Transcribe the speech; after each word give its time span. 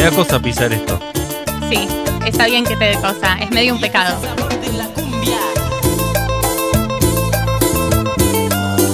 Me 0.00 0.06
da 0.06 0.12
cosa 0.12 0.40
pisar 0.40 0.72
esto. 0.72 0.98
Sí, 1.68 1.86
está 2.24 2.46
bien 2.46 2.64
que 2.64 2.74
te 2.74 2.86
dé 2.86 2.94
cosa. 2.94 3.36
Es 3.38 3.50
medio 3.50 3.74
un 3.74 3.80
pecado. 3.82 4.16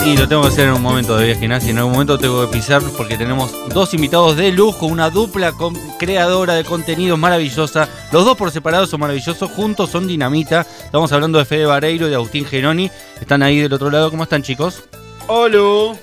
Y 0.04 0.16
lo 0.16 0.26
tengo 0.26 0.42
que 0.42 0.48
hacer 0.48 0.66
en 0.66 0.74
un 0.74 0.82
momento 0.82 1.16
de 1.16 1.26
viaje 1.26 1.46
nazi. 1.46 1.70
En 1.70 1.78
algún 1.78 1.92
momento 1.92 2.18
tengo 2.18 2.44
que 2.50 2.56
pisar 2.56 2.82
porque 2.96 3.16
tenemos 3.16 3.52
dos 3.72 3.94
invitados 3.94 4.36
de 4.36 4.50
lujo, 4.50 4.86
una 4.86 5.08
dupla 5.10 5.52
con- 5.52 5.76
creadora 5.96 6.54
de 6.54 6.64
contenido 6.64 7.16
maravillosa. 7.16 7.88
Los 8.10 8.24
dos 8.24 8.36
por 8.36 8.50
separado 8.50 8.88
son 8.88 8.98
maravillosos, 8.98 9.48
juntos 9.52 9.90
son 9.90 10.08
dinamita. 10.08 10.62
Estamos 10.84 11.12
hablando 11.12 11.38
de 11.38 11.44
Fede 11.44 11.66
Vareiro 11.66 12.08
y 12.08 12.10
de 12.10 12.16
Agustín 12.16 12.44
Geroni. 12.46 12.90
Están 13.20 13.44
ahí 13.44 13.60
del 13.60 13.72
otro 13.72 13.92
lado. 13.92 14.10
¿Cómo 14.10 14.24
están, 14.24 14.42
chicos? 14.42 14.82
Hola. 15.28 15.96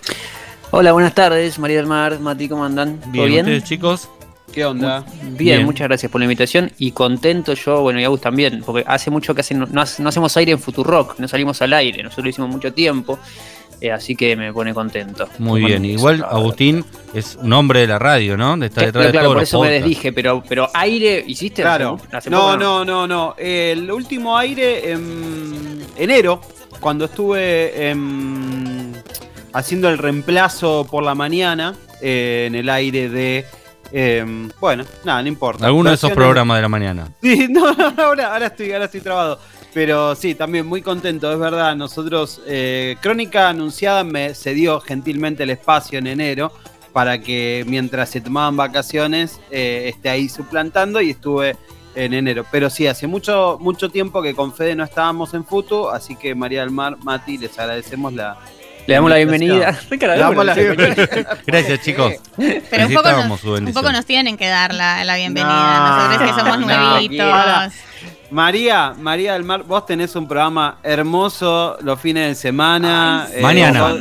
Hola, 0.72 0.92
buenas 0.94 1.14
tardes, 1.14 1.60
María 1.60 1.78
del 1.78 1.88
Mar, 1.88 2.20
Mati, 2.20 2.50
¿cómo 2.50 2.66
andan? 2.66 3.00
¿Todo 3.00 3.12
Bien, 3.12 3.28
bien? 3.28 3.46
¿ustedes, 3.46 3.64
chicos? 3.66 4.10
¿Qué 4.54 4.64
onda? 4.66 5.04
Bien, 5.22 5.36
Bien. 5.38 5.66
muchas 5.66 5.88
gracias 5.88 6.12
por 6.12 6.22
la 6.22 6.26
invitación 6.26 6.72
y 6.78 6.92
contento 6.92 7.54
yo, 7.56 7.82
bueno, 7.82 8.00
y 8.00 8.04
Agus 8.04 8.22
también, 8.22 8.62
porque 8.64 8.84
hace 8.88 9.10
mucho 9.10 9.34
que 9.34 9.42
hace- 9.42 9.56
no, 9.56 9.66
no 9.66 9.82
hace- 9.82 10.04
no 10.04 10.10
hacemos 10.10 10.38
aire 10.38 10.52
en 10.52 10.60
Futurock, 10.60 11.18
no 11.20 11.28
salimos 11.28 11.62
al 11.64 11.74
aire, 11.74 12.04
nosotros 12.04 12.26
lo 12.26 12.30
hicimos 12.30 12.50
mucho 12.52 12.72
tiempo, 12.72 13.18
eh, 13.82 13.92
así 13.92 14.16
que 14.16 14.36
me 14.36 14.54
pone 14.54 14.72
contento. 14.74 15.28
Muy 15.40 15.64
bien. 15.66 15.84
Igual 15.84 16.24
Agustín 16.30 16.86
es 17.16 17.36
un 17.42 17.52
hombre 17.52 17.80
de 17.82 17.88
la 17.88 17.98
radio, 17.98 18.38
¿no? 18.38 18.54
Está 18.64 18.70
Claro, 18.82 18.86
detrás 18.86 19.06
de 19.08 19.12
claro, 19.12 19.24
todos 19.26 19.36
por 19.36 19.44
eso 19.44 19.62
me 19.62 19.70
desdije, 19.72 20.14
pero, 20.14 20.44
pero 20.48 20.70
aire 20.74 21.24
hiciste 21.28 21.64
Claro. 21.64 21.98
hace- 22.06 22.16
hace 22.18 22.30
No, 22.30 22.42
poco, 22.42 22.58
no, 22.58 22.86
no, 22.86 23.08
no. 23.08 23.36
El 23.40 23.90
último 23.92 24.38
aire 24.38 24.92
en 24.92 25.80
enero, 25.98 26.42
cuando 26.80 27.06
estuve 27.06 27.92
haciendo 29.54 29.90
el 29.90 29.98
reemplazo 29.98 30.86
por 30.90 31.04
la 31.04 31.16
mañana 31.16 31.74
eh, 32.02 32.46
en 32.48 32.56
el 32.56 32.70
aire 32.70 33.10
de. 33.10 33.46
Em, 33.94 34.50
bueno, 34.60 34.84
nada, 35.06 35.22
no 35.22 35.28
importa. 35.28 35.66
Alguno 35.66 35.90
de 35.90 35.96
esos 35.96 36.12
programas 36.12 36.58
de 36.58 36.62
la 36.62 36.70
mañana. 36.70 37.08
Sí, 37.22 37.48
no, 37.50 37.74
no, 37.74 37.94
ahora, 38.04 38.34
ahora 38.34 38.48
estoy, 38.48 38.72
ahora 38.74 38.86
estoy 38.86 39.02
trabado. 39.02 39.40
Pero 39.74 40.14
sí, 40.16 40.36
también 40.36 40.68
muy 40.68 40.82
contento, 40.82 41.32
es 41.32 41.40
verdad. 41.40 41.76
Nosotros, 41.76 42.42
eh, 42.46 42.96
Crónica 43.02 43.50
Anunciada 43.50 44.04
me 44.04 44.36
cedió 44.36 44.80
gentilmente 44.80 45.44
el 45.44 45.50
espacio 45.50 45.98
en 45.98 46.08
enero 46.08 46.52
para 46.92 47.20
que 47.20 47.66
mientras 47.68 48.10
se 48.10 48.22
tomaban 48.22 48.56
vacaciones 48.56 49.42
eh, 49.50 49.86
esté 49.88 50.10
ahí 50.10 50.30
suplantando 50.30 51.02
y 51.02 51.10
estuve 51.10 51.58
en 51.96 52.14
enero. 52.14 52.46
Pero 52.52 52.70
sí, 52.70 52.86
hace 52.86 53.08
mucho, 53.08 53.58
mucho 53.60 53.90
tiempo 53.90 54.22
que 54.22 54.36
con 54.36 54.54
Fede 54.54 54.76
no 54.76 54.84
estábamos 54.84 55.34
en 55.34 55.44
Futu, 55.44 55.90
así 55.90 56.16
que 56.16 56.36
María 56.36 56.62
del 56.62 56.70
Mar, 56.70 56.98
Mati, 57.04 57.38
les 57.38 57.58
agradecemos 57.58 58.14
la. 58.14 58.38
Le 58.86 58.94
damos 58.96 59.10
la 59.10 59.16
bienvenida. 59.18 59.80
Ricardo, 59.90 60.16
Le 60.16 60.22
damos 60.22 60.46
la 60.46 60.54
bienvenida. 60.54 61.38
Gracias, 61.46 61.82
chicos. 61.82 62.14
Pero 62.70 62.88
un 62.88 62.94
poco, 62.94 63.12
nos, 63.12 63.40
su 63.40 63.48
un 63.50 63.54
bendición. 63.56 63.74
poco 63.84 63.92
nos 63.94 64.06
tienen 64.06 64.36
que 64.38 64.48
dar 64.48 64.74
la, 64.74 65.04
la 65.06 65.16
bienvenida. 65.16 65.48
No, 65.48 66.08
Nosotros 66.08 66.30
que 66.30 66.40
somos 66.42 66.60
no, 66.68 66.90
nuevitos. 66.92 67.30
para. 67.32 67.72
María, 68.32 68.94
María 68.98 69.34
del 69.34 69.44
Mar, 69.44 69.64
vos 69.64 69.86
tenés 69.86 70.16
un 70.16 70.28
programa 70.28 70.80
hermoso 70.84 71.78
los 71.82 72.00
fines 72.00 72.28
de 72.30 72.36
semana. 72.36 73.26
Ay, 73.26 73.34
eh, 73.38 73.42
Mañana. 73.42 73.96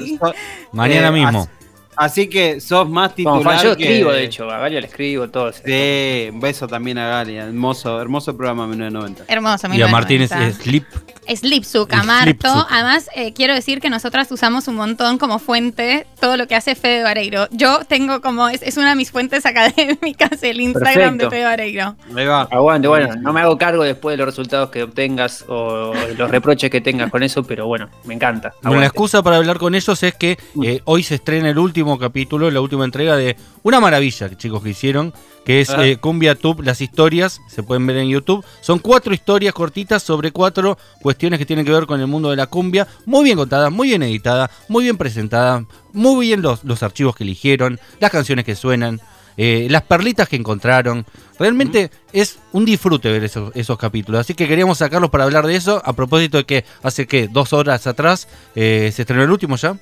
Mañana 0.72 1.08
eh, 1.08 1.12
mismo. 1.12 1.41
as- 1.42 1.48
Así 1.94 2.27
que 2.28 2.58
sos 2.58 2.89
más 2.89 3.14
titular. 3.14 3.62
yo 3.62 3.77
que- 3.77 3.84
escribo, 3.84 4.11
de 4.12 4.24
hecho, 4.24 4.50
a 4.50 4.58
Galia 4.58 4.80
le 4.80 4.86
escribo, 4.86 5.28
todo. 5.28 5.52
Sí, 5.52 6.28
un 6.33 6.41
beso 6.41 6.67
también 6.67 6.96
a 6.96 7.06
Galia. 7.06 7.44
Hermoso, 7.44 8.00
hermoso 8.00 8.34
programa 8.34 8.67
1990. 8.67 9.24
Hermoso, 9.28 9.69
Y 9.74 9.83
a 9.83 9.89
Martínez 9.89 10.30
1990. 10.30 10.62
Slip. 10.64 10.84
Slipsuk, 11.28 11.92
a 11.92 12.02
Marto. 12.02 12.48
Slipsuk. 12.48 12.66
Además, 12.70 13.08
eh, 13.14 13.32
quiero 13.32 13.54
decir 13.54 13.80
que 13.80 13.90
nosotras 13.90 14.30
usamos 14.30 14.68
un 14.68 14.76
montón 14.76 15.18
como 15.18 15.38
fuente 15.38 16.06
todo 16.20 16.36
lo 16.36 16.46
que 16.46 16.54
hace 16.54 16.74
Fede 16.74 17.02
Vareiro. 17.02 17.48
Yo 17.50 17.80
tengo 17.86 18.20
como, 18.20 18.48
es, 18.48 18.62
es 18.62 18.77
una 18.77 18.90
de 18.90 18.96
mis 18.96 19.10
fuentes 19.10 19.46
académicas 19.46 20.42
el 20.42 20.61
Instagram 20.61 21.18
Perfecto. 21.18 21.24
de 21.24 21.30
Fede 21.30 21.44
Vareiro. 21.44 21.96
Ahí 22.16 22.27
va. 22.27 22.42
Aguante, 22.50 22.88
bueno, 22.88 23.14
no 23.16 23.32
me 23.32 23.40
hago 23.40 23.56
cargo 23.58 23.84
después 23.84 24.14
de 24.14 24.18
los 24.18 24.27
resultados 24.27 24.70
que 24.70 24.82
obtengas 24.82 25.44
o 25.48 25.92
los 26.16 26.30
reproches 26.30 26.70
que 26.70 26.80
tengas 26.80 27.11
con 27.11 27.22
eso, 27.22 27.42
pero 27.44 27.66
bueno, 27.66 27.88
me 28.05 28.14
encanta. 28.14 28.50
Bueno, 28.50 28.61
la 28.62 28.68
Aguante. 28.68 28.86
excusa 28.86 29.22
para 29.22 29.36
hablar 29.36 29.58
con 29.58 29.74
ellos 29.74 30.02
es 30.02 30.14
que 30.14 30.38
eh, 30.62 30.80
hoy 30.84 31.02
se 31.02 31.16
estrena 31.16 31.50
el 31.50 31.58
último 31.58 31.98
capítulo, 31.98 32.50
la 32.50 32.61
última 32.61 32.84
entrega 32.84 33.16
de 33.16 33.36
una 33.62 33.80
maravilla, 33.80 34.28
chicos, 34.36 34.62
que 34.62 34.70
hicieron, 34.70 35.12
que 35.45 35.61
es 35.61 35.70
Ah. 35.70 35.85
eh, 35.86 35.97
Cumbia 35.97 36.35
Tube, 36.35 36.63
las 36.64 36.80
historias, 36.80 37.41
se 37.48 37.63
pueden 37.63 37.86
ver 37.86 37.97
en 37.97 38.08
YouTube. 38.08 38.45
Son 38.61 38.79
cuatro 38.79 39.13
historias 39.14 39.53
cortitas 39.55 40.03
sobre 40.03 40.30
cuatro 40.33 40.79
cuestiones 41.01 41.39
que 41.39 41.47
tienen 41.47 41.64
que 41.64 41.73
ver 41.73 41.86
con 41.86 42.01
el 42.01 42.07
mundo 42.07 42.30
de 42.30 42.36
la 42.36 42.47
cumbia, 42.47 42.86
muy 43.07 43.25
bien 43.25 43.36
contadas, 43.36 43.73
muy 43.73 43.89
bien 43.89 44.03
editadas, 44.03 44.51
muy 44.69 44.85
bien 44.85 44.97
presentadas, 44.97 45.64
muy 45.92 46.27
bien 46.27 46.42
los, 46.42 46.63
los 46.64 46.83
archivos 46.83 47.17
que 47.17 47.25
eligieron, 47.25 47.80
las 48.01 48.11
canciones 48.11 48.45
que 48.45 48.55
suenan. 48.55 49.01
eh, 49.39 49.67
las 49.70 49.80
perlitas 49.85 50.29
que 50.29 50.36
encontraron. 50.36 51.07
Realmente 51.39 51.91
es 52.13 52.39
un 52.53 52.67
disfrute 52.67 53.11
ver 53.11 53.24
esos, 53.24 53.51
esos 53.57 53.79
capítulos. 53.79 54.20
Así 54.20 54.35
que 54.35 54.47
queríamos 54.47 54.77
sacarlos 54.77 55.09
para 55.09 55.24
hablar 55.24 55.47
de 55.47 55.57
eso. 55.57 55.80
A 55.86 55.95
propósito 55.95 56.36
de 56.36 56.45
que 56.45 56.64
hace 56.83 57.07
que 57.07 57.29
dos 57.29 57.55
horas 57.55 57.86
atrás 57.86 58.29
eh, 58.55 58.92
se 58.95 59.03
estrenó 59.03 59.23
el 59.24 59.30
último 59.30 59.57
ya. 59.57 59.74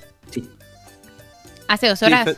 Hace 1.66 1.88
dos 1.88 1.98
Sí, 1.98 2.04
horas. 2.04 2.37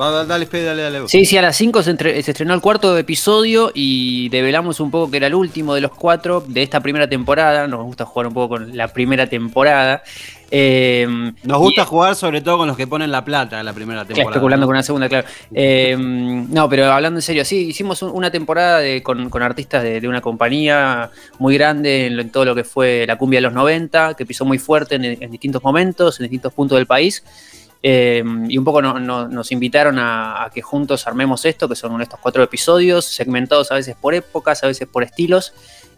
Va, 0.00 0.24
dale, 0.24 0.46
dale, 0.46 0.82
dale. 0.82 1.00
vos. 1.00 1.10
Sí, 1.10 1.24
sí, 1.24 1.36
a 1.38 1.42
las 1.42 1.56
5 1.56 1.82
se, 1.82 1.96
estrenó 2.20 2.54
el 2.54 2.60
cuarto 2.60 2.96
episodio 2.96 3.72
y 3.74 4.28
develamos 4.28 4.78
un 4.78 4.92
poco 4.92 5.10
que 5.10 5.16
era 5.16 5.26
el 5.26 5.34
último 5.34 5.74
de 5.74 5.80
los 5.80 5.90
cuatro 5.90 6.40
de 6.46 6.62
esta 6.62 6.80
primera 6.80 7.08
temporada. 7.08 7.66
Nos 7.66 7.82
gusta 7.84 8.04
jugar 8.04 8.28
un 8.28 8.34
poco 8.34 8.50
con 8.50 8.76
la 8.76 8.86
primera 8.88 9.26
temporada. 9.26 10.04
Eh, 10.52 11.06
Nos 11.42 11.58
gusta 11.58 11.84
jugar 11.84 12.14
sobre 12.14 12.40
todo 12.42 12.58
con 12.58 12.68
los 12.68 12.76
que 12.76 12.86
ponen 12.86 13.10
la 13.10 13.24
plata 13.24 13.58
en 13.58 13.66
la 13.66 13.72
primera 13.72 14.02
Claro, 14.02 14.14
temporada. 14.14 14.30
especulando 14.36 14.62
¿no? 14.64 14.66
con 14.68 14.76
una 14.76 14.82
segunda, 14.84 15.08
claro. 15.08 15.26
Eh, 15.52 15.96
no, 15.98 16.68
pero 16.68 16.92
hablando 16.92 17.18
en 17.18 17.22
serio, 17.22 17.44
sí, 17.44 17.66
hicimos 17.66 18.00
un- 18.02 18.12
una 18.12 18.30
temporada 18.30 18.78
de- 18.78 19.02
con, 19.02 19.28
con 19.30 19.42
artistas 19.42 19.82
de, 19.82 20.00
de 20.00 20.06
una 20.08 20.20
compañía 20.20 21.10
muy 21.40 21.54
grande 21.58 22.06
en, 22.06 22.30
todo 22.30 22.44
lo 22.44 22.54
que 22.54 22.62
fue 22.62 23.04
la 23.06 23.16
cumbia 23.18 23.38
de 23.38 23.42
los 23.42 23.52
90, 23.52 24.14
que 24.14 24.24
pisó 24.24 24.44
muy 24.44 24.58
fuerte 24.58 24.94
en, 24.94 25.04
en 25.04 25.30
distintos 25.30 25.62
momentos, 25.62 26.18
en 26.20 26.24
distintos 26.24 26.52
puntos 26.54 26.78
del 26.78 26.86
país. 26.86 27.22
Eh, 27.82 28.24
y 28.48 28.58
un 28.58 28.64
poco 28.64 28.82
no- 28.82 28.98
no- 28.98 29.28
nos 29.28 29.52
invitaron 29.52 29.98
a, 29.98 30.50
que 30.52 30.62
juntos 30.62 31.06
armemos 31.06 31.44
esto, 31.44 31.68
que 31.68 31.76
son 31.76 32.00
estos 32.02 32.18
cuatro 32.20 32.42
episodios, 32.42 33.04
segmentados 33.04 33.70
a 33.70 33.76
veces 33.76 33.94
por 33.94 34.14
épocas, 34.14 34.64
a 34.64 34.66
veces 34.66 34.88
por 34.88 35.04
estilos, 35.04 35.52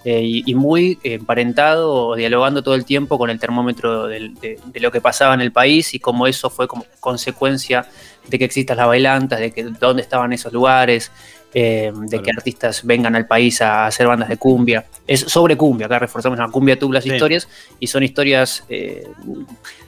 eh, 0.05 0.23
y, 0.23 0.55
muy 0.55 0.99
emparentado 1.03 1.93
o 1.93 2.17
dialogando 2.17 2.63
todo 2.63 2.75
el 2.75 2.87
tiempo 2.87 3.19
con 3.19 3.29
el 3.29 3.39
termómetro 3.39 4.07
de 4.07 4.59
lo 4.81 4.91
que 4.91 5.01
pasaba 5.03 5.35
en 5.35 5.43
el 5.43 5.53
país 5.53 5.93
y 5.93 5.99
cómo 6.01 6.27
eso 6.27 6.49
fue 6.49 6.67
como 6.67 6.87
consecuencia 7.01 7.87
de 8.27 8.39
que 8.39 8.47
existan 8.47 8.79
las 8.79 8.87
bailantas, 8.87 9.41
de 9.41 9.51
que 9.51 9.63
dónde 9.65 10.01
estaban 10.01 10.33
esos 10.33 10.53
lugares, 10.55 11.11
eh, 11.55 11.93
de 11.95 12.23
que 12.23 12.31
artistas 12.31 12.85
vengan 12.85 13.17
al 13.17 13.27
país 13.27 13.61
a 13.63 13.87
hacer 13.87 14.07
bandas 14.07 14.29
de 14.29 14.37
cumbia. 14.37 14.87
Es 15.07 15.21
sobre 15.21 15.57
cumbia, 15.57 15.87
acá 15.87 15.99
reforzamos 15.99 16.39
la 16.39 16.49
cumbia 16.49 16.79
tú 16.79 16.93
las 16.93 17.05
Sí. 17.05 17.11
historias 17.13 17.49
y 17.81 17.87
son 17.89 18.03
historias... 18.03 18.65
eh, 18.69 19.07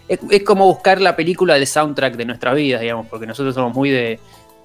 es, 0.09 0.19
es 0.31 0.43
como 0.43 0.67
buscar 0.67 1.01
la 1.01 1.15
película 1.17 1.55
del 1.55 1.67
soundtrack 1.67 2.17
de 2.17 2.25
nuestras 2.25 2.55
vidas, 2.57 2.81
digamos, 2.81 3.07
porque 3.07 3.27
nosotros 3.27 3.55
somos 3.55 3.73
muy 3.75 3.91
de, 3.91 4.19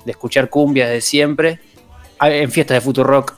de 0.06 0.12
escuchar 0.12 0.50
cumbia 0.50 0.88
desde 0.88 1.02
siempre. 1.02 1.60
Ah, 2.20 2.30
En 2.32 2.52
fiestas 2.52 2.76
de 2.76 2.82
Futurock 2.82 3.36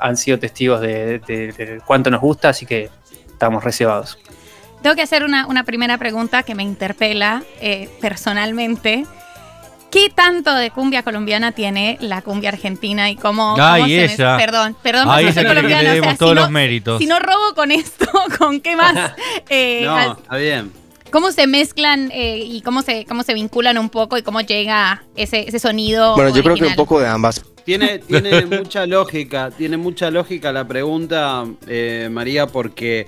han 0.00 0.16
sido 0.16 0.38
testigos 0.38 0.80
de, 0.80 1.18
de- 1.20 1.52
de 1.52 1.80
cuánto 1.86 2.10
nos 2.10 2.20
gusta, 2.20 2.48
así 2.50 2.64
que 2.64 2.88
estamos 3.26 3.62
reservados. 3.62 4.18
Tengo 4.82 4.96
que 4.96 5.02
hacer 5.02 5.22
una, 5.24 5.46
una 5.46 5.62
primera 5.64 5.98
pregunta 5.98 6.42
que 6.42 6.54
me 6.54 6.62
interpela 6.64 7.42
eh, 7.60 7.88
personalmente. 8.00 9.04
¿Qué 9.92 10.08
tanto 10.08 10.54
de 10.54 10.70
cumbia 10.70 11.02
colombiana 11.02 11.52
tiene 11.52 11.98
la 12.00 12.22
cumbia 12.22 12.48
argentina 12.48 13.10
y 13.10 13.16
cómo, 13.16 13.54
Ay, 13.60 13.82
cómo 13.82 13.88
se 13.94 14.04
esa. 14.06 14.36
Perdón, 14.38 14.74
perdón, 14.82 15.06
ser 15.34 15.44
quiere 15.44 15.44
que 15.44 15.54
colombiana, 15.54 15.82
le 15.82 15.88
o 15.88 15.92
sea, 15.92 15.94
demos 16.00 16.12
si 16.12 16.18
todos 16.18 16.34
no- 16.34 16.40
los 16.40 16.50
méritos. 16.50 16.98
Si 16.98 17.06
no 17.06 17.18
robo 17.20 17.54
con 17.54 17.70
esto, 17.70 18.06
¿con 18.38 18.60
qué 18.60 18.74
más? 18.74 19.12
Eh, 19.50 19.82
No, 19.84 20.12
está 20.12 20.36
bien. 20.38 20.72
¿Cómo 21.10 21.30
se 21.30 21.46
mezclan 21.46 22.10
eh, 22.10 22.38
y 22.38 22.62
cómo 22.62 22.80
se, 22.80 23.04
cómo 23.04 23.22
se 23.22 23.34
vinculan 23.34 23.76
un 23.76 23.90
poco 23.90 24.16
y 24.16 24.22
cómo 24.22 24.40
llega 24.40 25.02
ese, 25.14 25.46
ese 25.46 25.58
sonido? 25.58 26.14
Bueno, 26.14 26.34
yo 26.34 26.42
creo 26.42 26.56
que 26.56 26.64
un 26.64 26.74
poco 26.74 26.98
de 26.98 27.06
ambas. 27.06 27.42
Tiene, 27.66 27.98
tiene 28.08 28.46
mucha 28.46 28.86
lógica, 28.86 29.50
tiene 29.50 29.76
mucha 29.76 30.10
lógica 30.10 30.52
la 30.52 30.66
pregunta, 30.66 31.44
eh, 31.68 32.08
María, 32.10 32.46
porque 32.46 33.06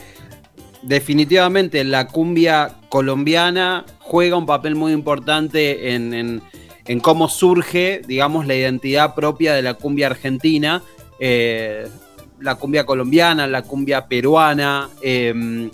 definitivamente 0.82 1.82
la 1.82 2.06
cumbia 2.08 2.74
colombiana 2.90 3.84
juega 4.00 4.36
un 4.36 4.44
papel 4.46 4.74
muy 4.74 4.92
importante 4.92 5.94
en, 5.94 6.12
en- 6.12 6.42
en 6.86 7.00
cómo 7.00 7.28
surge, 7.28 8.02
digamos, 8.06 8.46
la 8.46 8.54
identidad 8.54 9.14
propia 9.14 9.54
de 9.54 9.62
la 9.62 9.74
cumbia 9.74 10.08
argentina, 10.08 10.82
eh, 11.18 11.88
la 12.40 12.56
cumbia 12.56 12.84
colombiana, 12.84 13.46
la 13.46 13.62
cumbia 13.62 14.06
peruana. 14.06 14.88
eh, 15.02 15.70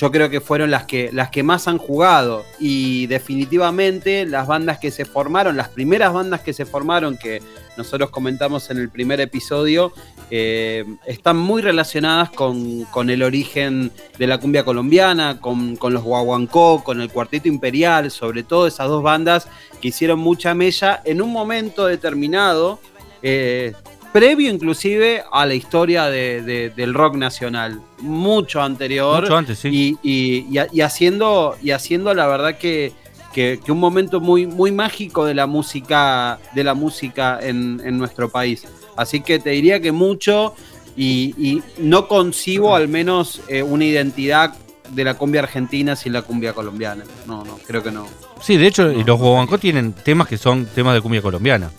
yo 0.00 0.10
creo 0.10 0.30
que 0.30 0.40
fueron 0.40 0.70
las 0.70 0.84
que, 0.84 1.10
las 1.12 1.28
que 1.28 1.42
más 1.42 1.68
han 1.68 1.76
jugado 1.76 2.42
y 2.58 3.06
definitivamente 3.08 4.24
las 4.24 4.46
bandas 4.46 4.78
que 4.78 4.90
se 4.90 5.04
formaron, 5.04 5.58
las 5.58 5.68
primeras 5.68 6.14
bandas 6.14 6.40
que 6.40 6.54
se 6.54 6.64
formaron, 6.64 7.18
que 7.18 7.42
nosotros 7.80 8.10
comentamos 8.10 8.70
en 8.70 8.78
el 8.78 8.88
primer 8.90 9.20
episodio, 9.20 9.92
eh, 10.30 10.84
están 11.06 11.36
muy 11.38 11.62
relacionadas 11.62 12.30
con, 12.30 12.84
con 12.84 13.10
el 13.10 13.22
origen 13.22 13.90
de 14.18 14.26
la 14.26 14.38
cumbia 14.38 14.64
colombiana, 14.64 15.40
con, 15.40 15.76
con 15.76 15.92
los 15.94 16.02
guaguancó, 16.02 16.84
con 16.84 17.00
el 17.00 17.08
Cuarteto 17.10 17.48
Imperial, 17.48 18.10
sobre 18.10 18.42
todo 18.42 18.66
esas 18.66 18.88
dos 18.88 19.02
bandas 19.02 19.48
que 19.80 19.88
hicieron 19.88 20.18
mucha 20.18 20.54
mella 20.54 21.00
en 21.04 21.22
un 21.22 21.30
momento 21.32 21.86
determinado 21.86 22.78
eh, 23.22 23.72
previo 24.12 24.50
inclusive 24.50 25.22
a 25.32 25.46
la 25.46 25.54
historia 25.54 26.06
de- 26.06 26.42
de- 26.42 26.70
del 26.70 26.94
rock 26.94 27.14
nacional, 27.16 27.80
mucho 28.00 28.60
anterior. 28.60 29.22
Mucho 29.22 29.36
antes, 29.36 29.58
sí. 29.60 29.68
y, 29.68 29.98
y- 30.02 30.46
y- 30.58 30.66
y 30.72 30.80
haciendo, 30.80 31.56
y 31.62 31.70
haciendo 31.70 32.12
la 32.14 32.26
verdad 32.26 32.58
que, 32.58 32.92
que- 33.32 33.60
que 33.64 33.72
un 33.72 33.78
momento 33.78 34.20
muy, 34.20 34.46
muy 34.46 34.72
mágico 34.72 35.24
de 35.24 35.34
la 35.34 35.46
música, 35.46 36.38
de 36.54 36.64
la 36.64 36.74
música 36.74 37.38
en, 37.40 37.80
en 37.84 37.98
nuestro 37.98 38.28
país. 38.28 38.66
Así 38.96 39.20
que 39.20 39.38
te 39.38 39.50
diría 39.50 39.80
que 39.80 39.92
mucho 39.92 40.54
y, 40.96 41.34
y 41.38 41.62
no 41.78 42.08
concibo 42.08 42.74
al 42.74 42.88
menos 42.88 43.40
eh, 43.48 43.62
una 43.62 43.84
identidad 43.84 44.54
de 44.90 45.04
la 45.04 45.14
cumbia 45.14 45.40
argentina 45.42 45.94
sin 45.94 46.12
la 46.12 46.22
cumbia 46.22 46.52
colombiana. 46.52 47.04
No, 47.26 47.44
no, 47.44 47.58
creo 47.66 47.82
que 47.82 47.92
no. 47.92 48.06
Sí, 48.40 48.56
de 48.56 48.66
hecho, 48.66 48.88
los 48.88 49.18
guaguancó 49.18 49.58
tienen 49.58 49.92
temas 49.92 50.26
que 50.26 50.36
son 50.36 50.66
temas 50.66 50.94
de 50.94 51.00
cumbia 51.00 51.22
colombiana. 51.22 51.70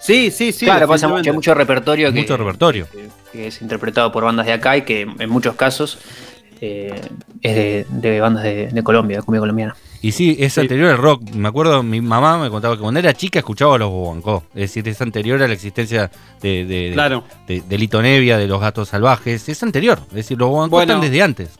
Sí, 0.00 0.30
sí, 0.30 0.52
sí. 0.52 0.64
claro, 0.66 0.88
pasa 0.88 1.06
mucho, 1.08 1.30
hay 1.30 1.34
mucho 1.34 1.54
repertorio 1.54 2.12
que, 2.12 2.20
Mucho 2.20 2.36
repertorio. 2.36 2.88
que- 2.90 3.08
que 3.32 3.46
es 3.48 3.62
interpretado 3.62 4.10
por 4.12 4.24
bandas 4.24 4.46
de 4.46 4.52
acá 4.52 4.76
y 4.76 4.82
que 4.82 5.02
en 5.02 5.30
muchos 5.30 5.54
casos 5.54 5.98
eh, 6.60 7.00
es 7.40 7.54
de, 7.56 7.86
de 7.88 8.20
bandas 8.20 8.42
de, 8.44 8.68
de 8.68 8.82
Colombia, 8.82 9.18
de 9.18 9.22
cumbia 9.22 9.40
colombiana. 9.40 9.76
Y 10.02 10.12
sí, 10.12 10.36
es 10.38 10.54
Sí. 10.54 10.60
anterior 10.60 10.90
al 10.90 10.98
rock. 10.98 11.22
Me 11.32 11.48
acuerdo, 11.48 11.82
mi 11.82 12.00
mamá 12.00 12.36
me 12.38 12.50
contaba 12.50 12.74
que 12.76 12.82
cuando 12.82 12.98
era 13.00 13.14
chica 13.14 13.38
escuchaba 13.38 13.76
a 13.76 13.78
los 13.78 13.88
guaguancó. 13.90 14.42
Es 14.54 14.62
decir, 14.62 14.86
es 14.88 15.00
anterior 15.00 15.40
a 15.42 15.46
la 15.46 15.54
existencia 15.54 16.10
de, 16.40 16.64
de, 16.64 16.90
Claro. 16.92 17.24
de, 17.46 17.60
de 17.60 17.78
Lito 17.78 18.02
Nevia, 18.02 18.36
de 18.36 18.48
los 18.48 18.60
gatos 18.60 18.88
salvajes. 18.88 19.48
Es 19.48 19.62
anterior. 19.62 20.00
Es 20.08 20.14
decir, 20.14 20.36
los 20.38 20.50
Bueno. 20.50 20.80
están 20.80 21.00
desde 21.00 21.22
antes. 21.22 21.50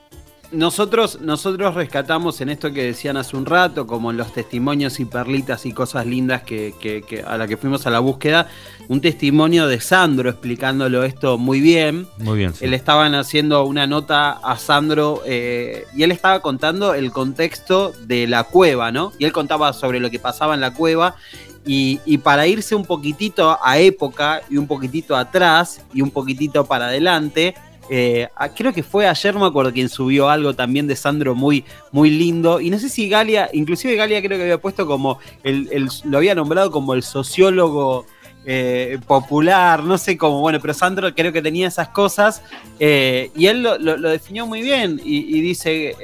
Nosotros, 0.53 1.19
nosotros 1.23 1.75
rescatamos 1.75 2.41
en 2.43 2.51
esto 2.51 2.71
que 2.73 2.85
decían 2.85 3.17
hace 3.17 3.37
un 3.37 3.47
rato, 3.47 3.87
como 3.87 4.11
en 4.11 4.19
los 4.19 4.33
testimonios 4.35 5.01
y 5.01 5.07
perlitas 5.07 5.65
y 5.65 5.73
cosas 5.73 6.05
lindas 6.07 6.43
que, 6.43 6.75
que- 6.79 7.01
que- 7.03 7.23
a 7.23 7.39
la 7.39 7.49
que 7.49 7.57
fuimos 7.57 7.87
a 7.87 7.91
la 7.91 8.01
búsqueda, 8.01 8.49
un 8.89 9.01
testimonio 9.01 9.67
de 9.67 9.81
Sandro 9.81 10.29
explicándolo 10.29 11.05
esto 11.05 11.39
muy 11.39 11.61
bien. 11.61 12.07
Muy 12.19 12.37
bien. 12.39 12.53
sí. 12.55 12.67
Le 12.67 12.77
estaban 12.77 13.15
haciendo 13.15 13.65
una 13.65 13.87
nota 13.87 14.33
a 14.33 14.59
Sandro 14.59 15.23
eh, 15.25 15.85
y 15.97 16.03
él 16.03 16.11
estaba 16.13 16.41
contando 16.41 16.93
el 16.93 17.13
contexto 17.13 17.93
de 18.07 18.27
la 18.27 18.45
cueva, 18.45 18.93
¿no? 18.93 19.13
Y 19.19 19.25
él 19.25 19.33
contaba 19.33 19.73
sobre 19.73 20.01
lo 20.01 20.11
que 20.11 20.19
pasaba 20.19 20.53
en 20.55 20.61
la 20.61 20.75
cueva. 20.75 21.17
Y, 21.65 22.01
y 22.05 22.19
para 22.19 22.47
irse 22.47 22.75
un 22.75 22.85
poquitito 22.85 23.57
a 23.65 23.79
época 23.79 24.43
y 24.51 24.57
un 24.59 24.67
poquitito 24.67 25.17
atrás 25.17 25.81
y 25.95 26.03
un 26.03 26.11
poquitito 26.11 26.65
para 26.67 26.87
adelante, 26.87 27.55
eh, 27.95 28.27
a- 28.37 28.49
creo 28.49 28.73
que 28.73 28.83
fue 28.83 29.07
ayer, 29.07 29.35
me 29.35 29.45
acuerdo 29.45 29.71
quién 29.71 29.91
subió 29.91 30.31
algo 30.31 30.55
también 30.55 30.87
de 30.87 30.97
Sandro 30.97 31.35
muy, 31.35 31.63
muy 31.91 32.09
lindo. 32.09 32.59
Y 32.59 32.71
no 32.71 32.79
sé 32.79 32.89
si 32.89 33.07
Galia, 33.07 33.51
inclusive 33.53 33.97
Galia 33.97 34.23
creo 34.23 34.39
que 34.39 34.45
había 34.45 34.57
puesto 34.59 34.87
como, 34.87 35.19
el, 35.43 35.89
lo 36.05 36.17
había 36.17 36.35
nombrado 36.35 36.71
como 36.71 36.95
el 36.95 37.03
sociólogo 37.03 38.07
eh, 38.47 38.99
popular, 39.07 39.85
no 39.85 39.99
sé 39.99 40.17
cómo, 40.17 40.41
bueno, 40.41 40.59
pero 40.59 40.73
Sandro 40.75 41.15
creo 41.15 41.33
que 41.33 41.43
tenía 41.43 41.69
esas 41.69 41.89
cosas 41.89 42.43
eh, 42.81 43.31
y 43.37 43.47
él 43.47 43.63
lo, 43.63 43.77
lo- 43.79 44.09
definió 44.11 44.47
muy 44.47 44.63
bien 44.63 44.99
y, 45.05 45.41
dice, 45.43 45.95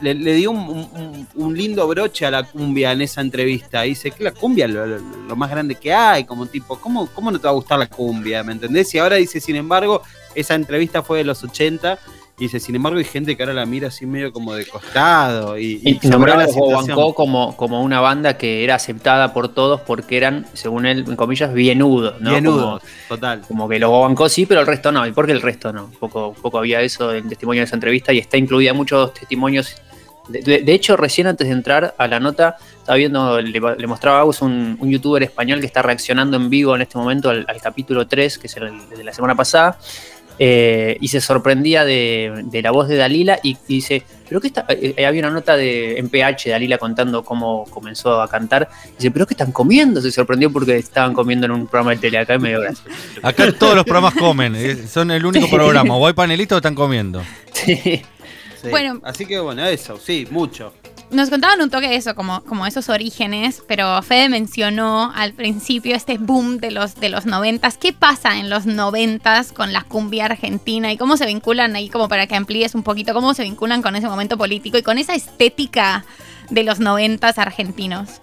le, 0.00 0.14
le 0.14 0.34
dio 0.34 0.50
un, 0.50 0.58
un- 0.68 1.28
un 1.34 1.56
lindo 1.56 1.86
broche 1.88 2.26
a 2.26 2.30
la 2.30 2.42
cumbia 2.44 2.92
en 2.92 3.00
esa 3.02 3.20
entrevista. 3.20 3.82
Dice 3.82 4.10
que 4.10 4.24
la 4.24 4.32
cumbia 4.32 4.66
es 4.66 4.72
lo, 4.72 4.86
lo- 4.86 4.98
lo 5.28 5.36
más 5.36 5.50
grande 5.50 5.74
que 5.76 5.92
hay, 5.92 6.24
como 6.24 6.46
tipo, 6.46 6.78
¿cómo, 6.78 7.06
¿cómo 7.14 7.30
no 7.30 7.38
te 7.38 7.44
va 7.44 7.50
a 7.50 7.54
gustar 7.54 7.78
la 7.78 7.86
cumbia? 7.86 8.42
¿Me 8.42 8.52
entendés? 8.52 8.94
Y 8.94 8.98
ahora 8.98 9.16
dice, 9.16 9.40
sin 9.40 9.56
embargo, 9.56 10.02
esa 10.34 10.54
entrevista 10.54 11.02
fue 11.02 11.18
de 11.18 11.24
los 11.24 11.42
80. 11.42 11.98
y 12.38 12.44
Dice, 12.44 12.60
sin 12.60 12.74
embargo, 12.76 12.98
hay 12.98 13.04
gente 13.04 13.34
que 13.34 13.42
ahora 13.42 13.54
la 13.54 13.64
mira 13.64 13.88
así 13.88 14.04
medio 14.04 14.30
como 14.30 14.52
de 14.52 14.66
costado. 14.66 15.58
Y, 15.58 15.80
Y 15.82 16.06
nombraba 16.08 16.44
la 16.44 16.50
a. 16.50 16.54
Bobancó 16.54 17.14
como, 17.14 17.56
como 17.56 17.82
una 17.82 18.00
banda 18.00 18.36
que 18.36 18.62
era 18.62 18.74
aceptada 18.74 19.32
por 19.32 19.48
todos 19.48 19.80
porque 19.80 20.18
eran, 20.18 20.46
según 20.52 20.84
él, 20.84 21.04
en 21.08 21.16
comillas, 21.16 21.54
bienudos, 21.54 22.20
¿no? 22.20 22.30
Bienudos, 22.32 22.82
total. 23.08 23.40
como 23.48 23.66
que 23.68 23.78
los 23.78 23.88
Bobancó 23.88 24.28
sí, 24.28 24.44
pero 24.44 24.60
el 24.60 24.66
resto 24.66 24.92
no. 24.92 25.06
¿Y 25.06 25.12
por 25.12 25.24
qué 25.24 25.32
el 25.32 25.40
resto 25.40 25.72
no? 25.72 25.90
Poco, 25.98 26.34
poco 26.42 26.58
había 26.58 26.82
eso 26.82 27.14
en 27.14 27.26
testimonio 27.28 27.62
de 27.62 27.64
esa 27.64 27.76
entrevista 27.76 28.12
y 28.12 28.18
está 28.18 28.36
incluida 28.36 28.74
muchos 28.74 29.14
testimonios. 29.14 29.74
De, 30.28 30.72
hecho, 30.72 30.96
recién 30.96 31.26
antes 31.26 31.46
de 31.46 31.52
entrar 31.54 31.94
a 31.96 32.06
la 32.08 32.18
nota, 32.20 32.56
estaba 32.78 32.96
viendo, 32.96 33.40
le, 33.40 33.60
le 33.60 33.86
mostraba 33.86 34.18
a 34.18 34.20
Agus 34.22 34.42
un, 34.42 34.76
un 34.80 34.90
youtuber 34.90 35.22
español 35.22 35.60
que 35.60 35.66
está 35.66 35.82
reaccionando 35.82 36.36
en 36.36 36.50
vivo 36.50 36.74
en 36.74 36.82
este 36.82 36.98
momento 36.98 37.30
al, 37.30 37.44
al 37.48 37.60
capítulo 37.60 38.06
3, 38.06 38.38
que 38.38 38.46
es 38.48 38.56
el, 38.56 38.72
de 38.88 39.04
la 39.04 39.12
semana 39.12 39.34
pasada. 39.34 39.78
eh, 40.38 40.98
y 41.00 41.08
se 41.08 41.20
sorprendía 41.22 41.84
de, 41.86 42.42
de 42.44 42.60
la 42.60 42.70
voz 42.70 42.88
de 42.88 42.96
Dalila 42.96 43.38
y, 43.42 43.52
y 43.68 43.76
dice, 43.76 44.02
pero 44.28 44.38
qué 44.40 44.48
está, 44.48 44.66
eh, 44.68 44.92
eh, 44.96 45.06
había 45.06 45.22
una 45.22 45.30
nota 45.30 45.56
de 45.56 45.98
en 45.98 46.10
PH 46.10 46.44
de 46.44 46.50
Dalila 46.50 46.76
contando 46.76 47.24
cómo 47.24 47.64
comenzó 47.70 48.20
a 48.20 48.28
cantar, 48.28 48.68
dice, 48.98 49.10
pero 49.10 49.26
qué 49.26 49.32
están 49.32 49.50
comiendo, 49.52 50.02
se 50.02 50.12
sorprendió 50.12 50.52
porque 50.52 50.76
estaban 50.76 51.14
comiendo 51.14 51.46
en 51.46 51.52
un 51.52 51.66
programa 51.66 51.92
de 51.92 51.96
tele 51.98 52.18
acá 52.18 52.34
y 52.34 52.38
me 52.38 52.50
dio 52.50 52.60
gracia. 52.60 52.84
Acá 53.22 53.50
todos 53.52 53.76
los 53.76 53.84
programas 53.84 54.12
comen. 54.14 54.86
Son 54.88 55.10
el 55.10 55.24
único 55.24 55.48
programa. 55.48 55.96
O 55.96 56.06
hay 56.06 56.12
panelistas 56.12 56.56
o 56.56 56.58
están 56.58 56.74
comiendo. 56.74 57.22
Sí. 57.56 58.02
Sí. 58.62 58.68
Bueno. 58.70 59.00
Así 59.04 59.26
que 59.26 59.38
bueno, 59.40 59.64
eso, 59.66 59.98
sí, 59.98 60.26
mucho. 60.30 60.72
Nos 61.10 61.30
contaban 61.30 61.60
un 61.60 61.70
toque 61.70 61.86
de 61.88 61.94
eso, 61.94 62.16
como, 62.16 62.42
como 62.42 62.66
esos 62.66 62.88
orígenes, 62.88 63.62
pero 63.68 64.02
Fede 64.02 64.28
mencionó 64.28 65.12
al 65.14 65.34
principio 65.34 65.94
este 65.94 66.18
boom 66.18 66.58
de 66.58 66.72
los, 66.72 66.96
de 66.96 67.10
los 67.10 67.26
noventas. 67.26 67.78
¿Qué 67.78 67.92
pasa 67.92 68.38
en 68.38 68.50
los 68.50 68.66
noventas 68.66 69.52
con 69.52 69.72
la 69.72 69.82
cumbia 69.82 70.24
argentina 70.24 70.90
y 70.92 70.96
cómo 70.96 71.16
se 71.16 71.26
vinculan 71.26 71.76
ahí, 71.76 71.88
como 71.90 72.08
para 72.08 72.26
que 72.26 72.34
amplíes 72.34 72.74
un 72.74 72.82
poquito, 72.82 73.14
cómo 73.14 73.34
se 73.34 73.44
vinculan 73.44 73.82
con 73.82 73.94
ese 73.94 74.08
momento 74.08 74.36
político 74.36 74.78
y 74.78 74.82
con 74.82 74.98
esa 74.98 75.14
estética 75.14 76.04
de 76.50 76.64
los 76.64 76.80
noventas 76.80 77.38
argentinos? 77.38 78.20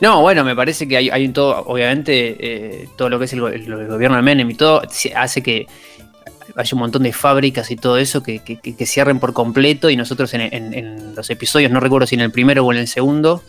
No, 0.00 0.22
bueno, 0.22 0.44
me 0.44 0.56
parece 0.56 0.88
que 0.88 0.96
hay, 0.96 1.10
hay 1.10 1.26
un 1.26 1.34
todo, 1.34 1.62
obviamente, 1.66 2.36
eh, 2.84 2.88
todo 2.96 3.10
lo 3.10 3.18
que 3.18 3.26
es 3.26 3.32
el, 3.34 3.40
go- 3.42 3.48
el- 3.48 3.70
el 3.70 3.86
gobierno 3.88 4.16
de 4.16 4.22
Menem 4.22 4.50
y 4.50 4.54
todo, 4.54 4.80
hace 5.14 5.42
que 5.42 5.66
haya 6.56 6.70
un 6.74 6.80
montón 6.80 7.02
de 7.02 7.12
fábricas 7.12 7.70
y 7.70 7.76
todo 7.76 7.96
eso 7.98 8.22
que, 8.22 8.40
que- 8.40 8.58
que- 8.60 8.86
cierren 8.86 9.18
por 9.20 9.32
completo 9.32 9.90
y 9.90 9.96
nosotros 9.96 10.32
en, 10.34 10.40
en- 10.42 10.74
en 10.74 11.14
los 11.14 11.28
episodios, 11.30 11.70
no 11.70 11.80
recuerdo 11.80 12.06
si 12.06 12.14
en 12.16 12.20
el 12.22 12.30
primero 12.30 12.64
o 12.64 12.72
en 12.72 12.78
el 12.78 12.88
segundo, 12.88 13.42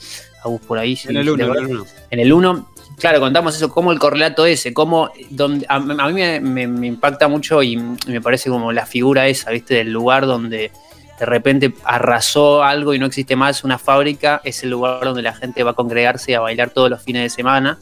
Agus 0.44 0.62
por 0.62 0.78
ahí, 0.80 0.96
si- 0.96 1.10
En 1.10 1.18
el 1.18 1.30
uno, 1.30 1.44
en 1.46 1.52
el 1.66 1.68
uno. 1.72 1.86
En 2.10 2.20
el 2.20 2.34
1, 2.34 2.70
claro, 3.00 3.20
contamos 3.20 3.56
eso, 3.56 3.70
cómo 3.70 3.92
el 3.92 4.00
correlato 4.00 4.46
ese, 4.46 4.74
cómo 4.74 5.12
donde, 5.30 5.66
a, 5.70 5.76
a 5.76 5.80
mí 5.80 6.14
me, 6.14 6.40
me- 6.40 6.68
me 6.68 6.88
impacta 6.88 7.28
mucho 7.28 7.62
y 7.64 7.78
me 7.78 8.22
parece 8.22 8.50
como 8.50 8.72
la 8.72 8.86
figura 8.86 9.28
esa, 9.28 9.52
¿viste? 9.52 9.76
Del 9.76 9.92
lugar 9.92 10.26
donde 10.26 10.72
de 11.20 11.26
repente 11.28 11.72
arrasó 11.84 12.64
algo 12.64 12.96
y 12.96 13.00
no 13.00 13.06
existe 13.06 13.36
más 13.36 13.64
una 13.64 13.78
fábrica, 13.78 14.42
es 14.44 14.64
el 14.64 14.72
lugar 14.72 15.04
donde 15.04 15.22
la 15.22 15.36
gente 15.36 15.62
va 15.64 15.72
a 15.72 15.74
congregarse 15.76 16.36
a 16.36 16.40
bailar 16.40 16.72
todos 16.72 16.90
los 16.90 17.02
fines 17.04 17.22
de 17.22 17.30
semana. 17.30 17.78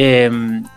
Eh, 0.00 0.30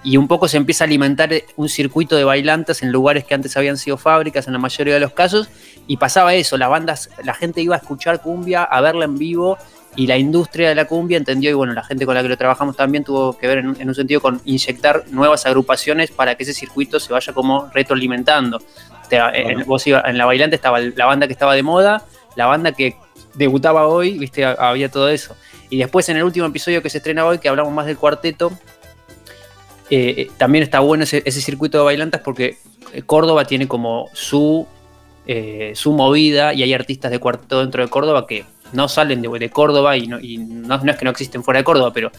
y 0.04 0.18
un 0.18 0.28
poco 0.28 0.48
se 0.48 0.58
empieza 0.58 0.84
a 0.84 0.88
alimentar 0.88 1.30
un 1.56 1.70
circuito 1.70 2.16
de 2.16 2.24
bailantes 2.24 2.82
en 2.82 2.92
lugares 2.92 3.24
que 3.24 3.36
antes 3.36 3.56
habían 3.56 3.78
sido 3.78 3.98
fábricas 3.98 4.48
en 4.48 4.54
la 4.54 4.60
mayoría 4.60 4.96
de 4.96 5.00
los 5.00 5.12
casos 5.14 5.48
y 5.86 5.98
pasaba 5.98 6.34
eso, 6.34 6.58
las 6.58 6.70
bandas, 6.70 7.10
la 7.24 7.36
gente 7.36 7.62
iba 7.62 7.76
a 7.76 7.78
escuchar 7.78 8.22
cumbia, 8.22 8.64
a 8.64 8.82
verla 8.82 9.06
en 9.06 9.20
vivo 9.20 9.60
y 9.96 10.08
la 10.08 10.18
industria 10.18 10.70
de 10.70 10.76
la 10.76 10.86
cumbia 10.86 11.18
entendió 11.18 11.52
y 11.52 11.54
bueno, 11.54 11.74
la 11.74 11.84
gente 11.84 12.06
con 12.08 12.16
la 12.16 12.24
que 12.24 12.30
lo 12.30 12.38
trabajamos 12.38 12.76
también 12.76 13.04
tuvo 13.04 13.38
que 13.38 13.46
ver 13.46 13.60
en, 13.60 13.78
en 13.80 13.88
un 13.90 13.94
sentido 13.94 14.22
con 14.22 14.42
inyectar 14.46 15.04
nuevas 15.12 15.46
agrupaciones 15.46 16.10
para 16.10 16.34
que 16.34 16.42
ese 16.42 16.54
circuito 16.54 17.00
se 17.00 17.14
vaya 17.14 17.32
como 17.32 17.70
retroalimentando. 17.74 18.60
Te- 19.08 19.18
en, 19.18 19.66
vos 19.66 19.86
iba- 19.86 20.02
en 20.08 20.18
la 20.18 20.26
bailante 20.26 20.56
estaba 20.56 20.80
la 20.80 21.06
banda 21.06 21.28
que 21.28 21.34
estaba 21.34 21.54
de 21.54 21.62
moda, 21.62 22.06
la 22.36 22.48
banda 22.48 22.72
que 22.72 22.96
debutaba 23.36 23.86
hoy, 23.88 24.18
viste, 24.18 24.46
Ha- 24.46 24.54
había 24.54 24.90
todo 24.90 25.10
eso. 25.10 25.36
Y 25.70 25.78
después 25.78 26.10
en 26.10 26.18
el 26.18 26.24
último 26.24 26.46
episodio 26.48 26.82
que 26.82 26.90
se 26.90 26.98
estrena 26.98 27.26
hoy, 27.26 27.38
que 27.38 27.50
hablamos 27.50 27.72
más 27.74 27.86
del 27.86 27.98
cuarteto, 27.98 28.52
eh, 29.92 30.32
también 30.38 30.64
está 30.64 30.80
bueno 30.80 31.04
ese, 31.04 31.22
ese 31.26 31.42
circuito 31.42 31.78
de 31.78 31.84
bailantes 31.84 32.22
porque 32.24 32.58
eh, 32.94 33.02
Córdoba 33.04 33.46
tiene 33.46 33.68
como 33.68 34.08
su, 34.14 34.66
eh, 35.28 35.74
su 35.76 35.92
movida 35.94 36.54
y 36.54 36.64
hay 36.64 36.74
artistas 36.74 37.12
de 37.12 37.20
cuarteto 37.20 37.60
dentro 37.60 37.84
de 37.84 37.90
Córdoba 37.90 38.26
que 38.26 38.46
no 38.74 38.88
salen 38.88 39.22
de, 39.22 39.28
de 39.38 39.50
Córdoba 39.50 39.98
y, 39.98 40.08
no, 40.08 40.20
y 40.20 40.38
no, 40.38 40.78
no 40.78 40.92
es 40.92 40.98
que 40.98 41.06
no 41.06 41.12
existen 41.12 41.44
fuera 41.44 41.60
de 41.60 41.64
Córdoba, 41.64 41.92
pero 41.94 42.10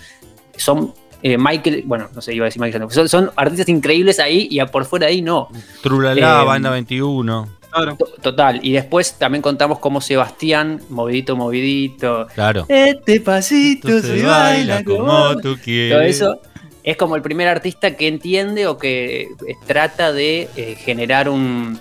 son 0.56 0.92
eh, 1.22 1.38
Michael, 1.38 1.84
bueno, 1.86 2.08
no 2.14 2.20
sé, 2.20 2.34
iba 2.34 2.44
a 2.44 2.48
decir 2.48 2.60
Michael 2.60 2.84
son, 2.90 3.08
son 3.08 3.30
artistas 3.36 3.68
increíbles 3.68 4.18
ahí 4.18 4.48
y 4.50 4.58
a 4.58 4.66
por 4.66 4.84
fuera 4.84 5.06
de 5.06 5.12
ahí 5.12 5.22
no. 5.22 5.48
Trulala, 5.82 6.42
Eh, 6.42 6.44
Banda 6.44 6.70
21. 6.70 7.48
Claro. 7.70 7.96
To- 7.96 8.04
Total, 8.20 8.60
y 8.62 8.72
después 8.72 9.14
también 9.14 9.40
contamos 9.40 9.78
cómo 9.78 10.02
Sebastián, 10.02 10.82
movidito, 10.90 11.36
movidito, 11.36 12.26
Claro. 12.34 12.66
este 12.68 13.20
pasito 13.20 14.00
se 14.00 14.22
baila 14.22 14.84
como 14.84 15.36
tú 15.38 15.56
quieres. 15.62 16.18
todo 16.18 16.34
eso 16.34 16.40
es 16.84 16.96
como 16.96 17.16
el 17.16 17.22
primer 17.22 17.48
artista 17.48 17.96
que 17.96 18.08
entiende 18.08 18.66
o 18.66 18.76
que 18.78 19.22
eh, 19.22 19.54
trata 19.66 20.12
de 20.12 20.48
eh, 20.56 20.76
generar 20.78 21.28
un, 21.28 21.78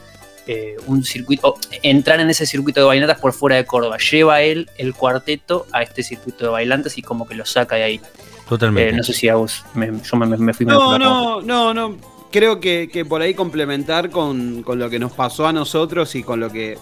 eh, 0.48 0.75
un 0.88 1.03
circuito, 1.03 1.55
entrar 1.84 2.20
en 2.20 2.29
ese 2.29 2.46
circuito 2.46 2.81
de 2.81 2.86
bailatas 2.88 3.20
por 3.20 3.34
fuera 3.34 3.55
de 3.55 3.65
Córdoba. 3.65 3.98
Lleva 3.98 4.41
él 4.41 4.70
el 4.77 4.93
cuarteto 4.93 5.65
a 5.72 5.81
este 5.84 6.03
circuito 6.03 6.46
de 6.46 6.51
bailantes 6.51 6.98
y 6.98 7.01
como 7.01 7.27
que 7.27 7.36
lo 7.36 7.46
saca 7.46 7.75
de 7.77 7.84
ahí. 7.84 8.01
Totalmente. 8.48 8.89
Eh, 8.89 8.93
no 8.93 9.03
sé 9.03 9.13
si 9.13 9.27
a 9.29 9.36
vos, 9.36 9.63
me- 9.74 9.91
yo 10.03 10.17
me, 10.17 10.38
me 10.38 10.53
fui 10.53 10.65
No, 10.65 11.00
no, 11.00 11.41
no, 11.41 11.74
no. 11.74 11.98
Creo 12.31 12.60
que, 12.60 12.89
que 12.91 13.03
por 13.03 13.22
ahí 13.22 13.34
complementar 13.34 14.10
con, 14.10 14.62
con 14.63 14.77
lo 14.79 14.89
que 14.89 15.00
nos 15.00 15.12
pasó 15.13 15.48
a 15.48 15.53
nosotros 15.53 16.15
y 16.15 16.24
con 16.24 16.39
lo 16.39 16.50
que 16.51 16.77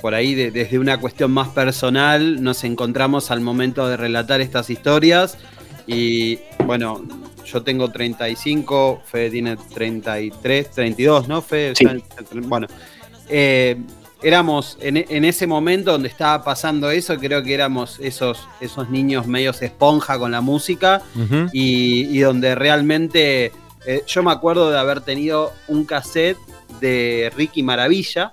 por 0.00 0.14
ahí 0.14 0.34
de- 0.34 0.50
desde 0.50 0.78
una 0.78 0.98
cuestión 1.00 1.30
más 1.30 1.48
personal 1.48 2.42
nos 2.42 2.62
encontramos 2.64 3.30
al 3.30 3.40
momento 3.40 3.88
de 3.88 3.96
relatar 3.96 4.40
estas 4.40 4.68
historias. 4.70 5.38
Y 5.86 6.38
bueno, 6.64 7.02
yo 7.44 7.62
tengo 7.62 7.90
35, 7.90 9.02
Fede 9.04 9.30
tiene 9.30 9.56
33, 9.56 10.70
32, 10.70 11.28
¿no? 11.28 11.42
Fede, 11.42 11.74
Sí. 11.74 11.86
bueno, 12.44 12.66
eh, 13.28 13.76
éramos 14.22 14.78
en, 14.80 14.96
en 14.98 15.24
ese 15.24 15.46
momento 15.46 15.92
donde 15.92 16.08
estaba 16.08 16.44
pasando 16.44 16.90
eso, 16.90 17.16
creo 17.18 17.42
que 17.42 17.54
éramos 17.54 17.98
esos, 18.00 18.46
esos 18.60 18.88
niños 18.90 19.26
medios 19.26 19.60
esponja 19.62 20.18
con 20.18 20.30
la 20.30 20.40
música 20.40 21.02
y, 21.52 22.06
y 22.16 22.20
donde 22.20 22.54
realmente 22.54 23.52
eh, 23.86 24.02
yo 24.06 24.22
me 24.22 24.30
acuerdo 24.30 24.70
de 24.70 24.78
haber 24.78 25.00
tenido 25.00 25.52
un 25.68 25.84
cassette 25.84 26.36
de 26.80 27.32
Ricky 27.36 27.62
Maravilla 27.62 28.30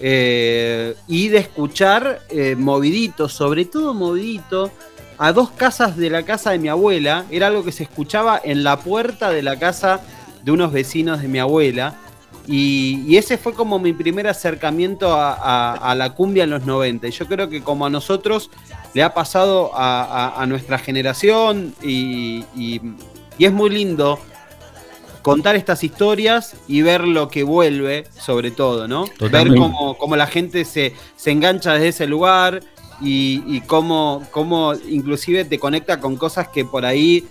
eh, 0.00 0.94
y 1.08 1.28
de 1.28 1.38
escuchar 1.38 2.20
movidito, 2.56 3.28
sobre 3.28 3.64
todo 3.64 3.92
movidito, 3.94 4.70
a 5.18 5.32
dos 5.32 5.50
casas 5.50 5.96
de 5.96 6.10
la 6.10 6.22
casa 6.24 6.50
de 6.50 6.58
mi 6.58 6.68
abuela. 6.68 7.24
Era 7.30 7.46
algo 7.48 7.64
que 7.64 7.72
se 7.72 7.82
escuchaba 7.84 8.40
en 8.42 8.64
la 8.64 8.78
puerta 8.78 9.30
de 9.30 9.42
la 9.42 9.58
casa 9.58 10.00
de 10.42 10.50
unos 10.52 10.72
vecinos 10.72 11.22
de 11.22 11.28
mi 11.28 11.38
abuela. 11.38 11.94
Y, 12.46 13.02
y 13.06 13.16
ese 13.16 13.38
fue 13.38 13.54
como 13.54 13.78
mi 13.78 13.92
primer 13.94 14.26
acercamiento 14.26 15.14
a, 15.14 15.32
a- 15.32 15.74
a 15.90 15.94
la 15.94 16.10
cumbia 16.14 16.44
en 16.44 16.50
los 16.50 16.66
90. 16.66 17.08
Y 17.08 17.10
yo 17.10 17.26
creo 17.26 17.48
que 17.48 17.62
como 17.62 17.86
a 17.86 17.90
nosotros 17.90 18.50
le 18.92 19.02
ha 19.02 19.14
pasado 19.14 19.70
a, 19.74 20.44
nuestra 20.46 20.78
generación 20.78 21.74
y, 21.82 22.44
y- 22.54 22.80
y 23.38 23.44
es 23.46 23.52
muy 23.52 23.70
lindo 23.70 24.18
contar 25.22 25.56
estas 25.56 25.82
historias 25.82 26.54
y 26.68 26.82
ver 26.82 27.02
lo 27.08 27.28
que 27.28 27.44
vuelve, 27.44 28.04
sobre 28.18 28.50
todo, 28.50 28.86
¿no? 28.88 29.06
Ver 29.30 29.48
cómo, 29.58 29.96
cómo 29.96 30.16
la 30.16 30.26
gente 30.26 30.64
se, 30.66 30.94
se 31.16 31.30
engancha 31.30 31.72
desde 31.72 31.88
ese 31.88 32.06
lugar 32.06 32.60
y, 33.00 33.60
cómo, 33.62 34.26
cómo 34.30 34.74
inclusive 34.74 35.44
te 35.44 35.58
conecta 35.58 36.00
con 36.00 36.16
cosas 36.16 36.48
que 36.48 36.64
por 36.64 36.84
ahí, 36.84 37.24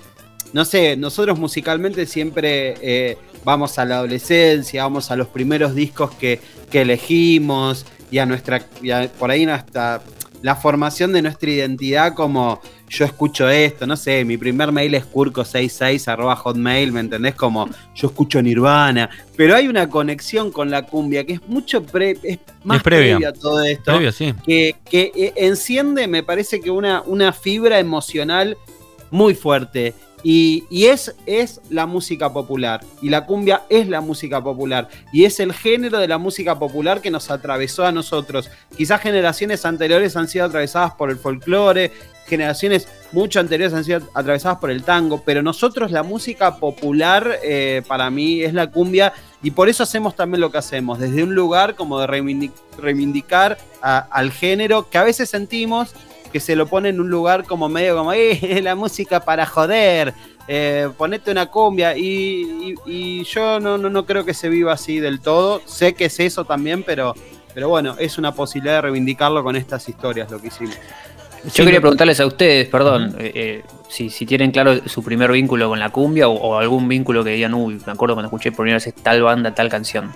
no 0.53 0.65
sé, 0.65 0.95
nosotros 0.97 1.39
musicalmente 1.39 2.05
siempre 2.05 2.75
eh, 2.81 3.17
vamos 3.43 3.79
a 3.79 3.85
la 3.85 3.97
adolescencia, 3.97 4.83
vamos 4.83 5.11
a 5.11 5.15
los 5.15 5.27
primeros 5.27 5.75
discos 5.75 6.11
que, 6.11 6.39
que 6.71 6.81
elegimos 6.81 7.85
y 8.11 8.19
a 8.19 8.25
nuestra, 8.25 8.65
y 8.81 8.91
por 9.19 9.31
ahí 9.31 9.45
hasta 9.45 10.01
la 10.41 10.55
formación 10.55 11.13
de 11.13 11.21
nuestra 11.21 11.49
identidad 11.49 12.13
como 12.13 12.61
yo 12.93 13.05
escucho 13.05 13.49
esto, 13.49 13.87
no 13.87 13.97
sé, 13.97 14.23
mi 14.23 14.37
primer 14.37 14.71
mail 14.71 14.93
es 14.93 15.03
curco66 15.11 16.07
arroba 16.07 16.35
hotmail, 16.35 16.91
¿me 16.91 16.99
entendés? 16.99 17.33
Como 17.33 17.67
yo 17.95 18.07
escucho 18.07 18.39
Nirvana, 18.41 19.09
pero 19.35 19.55
hay 19.55 19.67
una 19.67 19.89
conexión 19.89 20.51
con 20.51 20.69
la 20.69 20.85
cumbia 20.85 21.25
que 21.25 21.33
es 21.33 21.47
mucho 21.47 21.83
pre, 21.83 22.17
es 22.21 22.37
más 22.63 22.77
Es 22.77 22.83
previa. 22.83 23.15
previa 23.15 23.29
a 23.29 23.33
todo 23.33 23.63
esto 23.63 24.11
sí. 24.11 24.33
que, 24.45 24.75
que, 24.87 25.11
eh, 25.15 25.33
enciende, 25.37 26.07
me 26.07 26.21
parece 26.21 26.61
que 26.61 26.69
una, 26.69 27.01
una 27.01 27.33
fibra 27.33 27.79
emocional 27.79 28.57
muy 29.09 29.33
fuerte. 29.33 29.93
Y, 30.23 30.65
es, 30.85 31.15
es 31.25 31.59
la 31.69 31.85
música 31.85 32.31
popular. 32.31 32.81
Y 33.01 33.09
la 33.09 33.25
cumbia 33.25 33.63
es 33.69 33.89
la 33.89 33.99
música 33.99 34.41
popular. 34.41 34.87
Y 35.11 35.25
es 35.25 35.39
el 35.39 35.51
género 35.53 35.99
de 35.99 36.07
la 36.07 36.17
música 36.17 36.57
popular 36.57 37.01
que 37.01 37.11
nos 37.11 37.29
atravesó 37.29 37.85
a 37.85 37.91
nosotros. 37.91 38.49
Quizás 38.77 39.01
generaciones 39.01 39.65
anteriores 39.65 40.15
han 40.15 40.29
sido 40.29 40.45
atravesadas 40.45 40.93
por 40.93 41.09
el 41.09 41.17
folclore, 41.17 41.91
generaciones 42.25 42.87
mucho 43.11 43.41
anteriores 43.41 43.73
han 43.73 43.83
sido 43.83 43.99
atravesadas 44.13 44.59
por 44.59 44.71
el 44.71 44.83
tango, 44.83 45.23
pero 45.25 45.43
nosotros 45.43 45.91
la 45.91 46.03
música 46.03 46.55
popular 46.57 47.39
eh, 47.43 47.81
para 47.85 48.09
mí 48.09 48.41
es 48.41 48.53
la 48.53 48.71
cumbia 48.71 49.11
y 49.43 49.51
por 49.51 49.67
eso 49.67 49.83
hacemos 49.83 50.15
también 50.15 50.39
lo 50.39 50.49
que 50.49 50.57
hacemos, 50.57 50.99
desde 50.99 51.21
un 51.21 51.35
lugar 51.35 51.75
como 51.75 51.99
de 51.99 52.07
reivindic- 52.07 52.53
reivindicar 52.77 53.57
al 53.81 54.31
género 54.31 54.89
que 54.89 54.97
a 54.97 55.03
veces 55.03 55.29
sentimos 55.29 55.93
que 56.33 56.41
se 56.41 56.57
lo 56.57 56.67
pone 56.67 56.89
en 56.89 56.99
un 56.99 57.09
lugar 57.09 57.45
como 57.45 57.69
medio 57.69 57.95
como, 57.95 58.11
eh, 58.11 58.59
la 58.61 58.75
música 58.75 59.21
para 59.21 59.45
joder, 59.45 60.13
eh, 60.49 60.89
ponete 60.97 61.31
una 61.31 61.45
cumbia 61.45 61.95
y, 61.95 62.75
y- 62.85 62.91
y 63.19 63.23
yo 63.23 63.61
no, 63.61 63.77
no, 63.77 63.89
no 63.89 64.05
creo 64.05 64.25
que 64.25 64.33
se 64.33 64.49
viva 64.49 64.73
así 64.73 64.99
del 64.99 65.21
todo, 65.21 65.61
sé 65.65 65.93
que 65.93 66.05
es 66.05 66.19
eso 66.19 66.43
también, 66.43 66.83
pero, 66.83 67.13
pero 67.53 67.69
bueno, 67.69 67.95
es 67.99 68.17
una 68.17 68.33
posibilidad 68.33 68.75
de 68.75 68.81
reivindicarlo 68.81 69.41
con 69.43 69.55
estas 69.55 69.87
historias 69.87 70.29
lo 70.29 70.41
que 70.41 70.47
hicimos. 70.47 70.75
Yo 71.53 71.65
quería 71.65 71.81
preguntarles 71.81 72.19
a 72.21 72.25
ustedes, 72.25 72.67
perdón, 72.69 73.15
eh, 73.19 73.31
eh, 73.35 73.63
si, 73.89 74.09
si 74.09 74.25
tienen 74.25 74.51
claro 74.51 74.87
su 74.87 75.03
primer 75.03 75.29
vínculo 75.31 75.67
con 75.69 75.77
la 75.79 75.89
cumbia 75.89 76.27
o, 76.29 76.33
o 76.33 76.57
algún 76.57 76.87
vínculo 76.87 77.23
que 77.23 77.31
digan, 77.31 77.53
uy, 77.53 77.81
me 77.85 77.91
acuerdo 77.91 78.15
cuando 78.15 78.27
escuché 78.27 78.51
por 78.51 78.63
primera 78.63 78.83
vez 78.83 78.93
tal 79.03 79.21
banda, 79.21 79.53
tal 79.53 79.69
canción. 79.69 80.11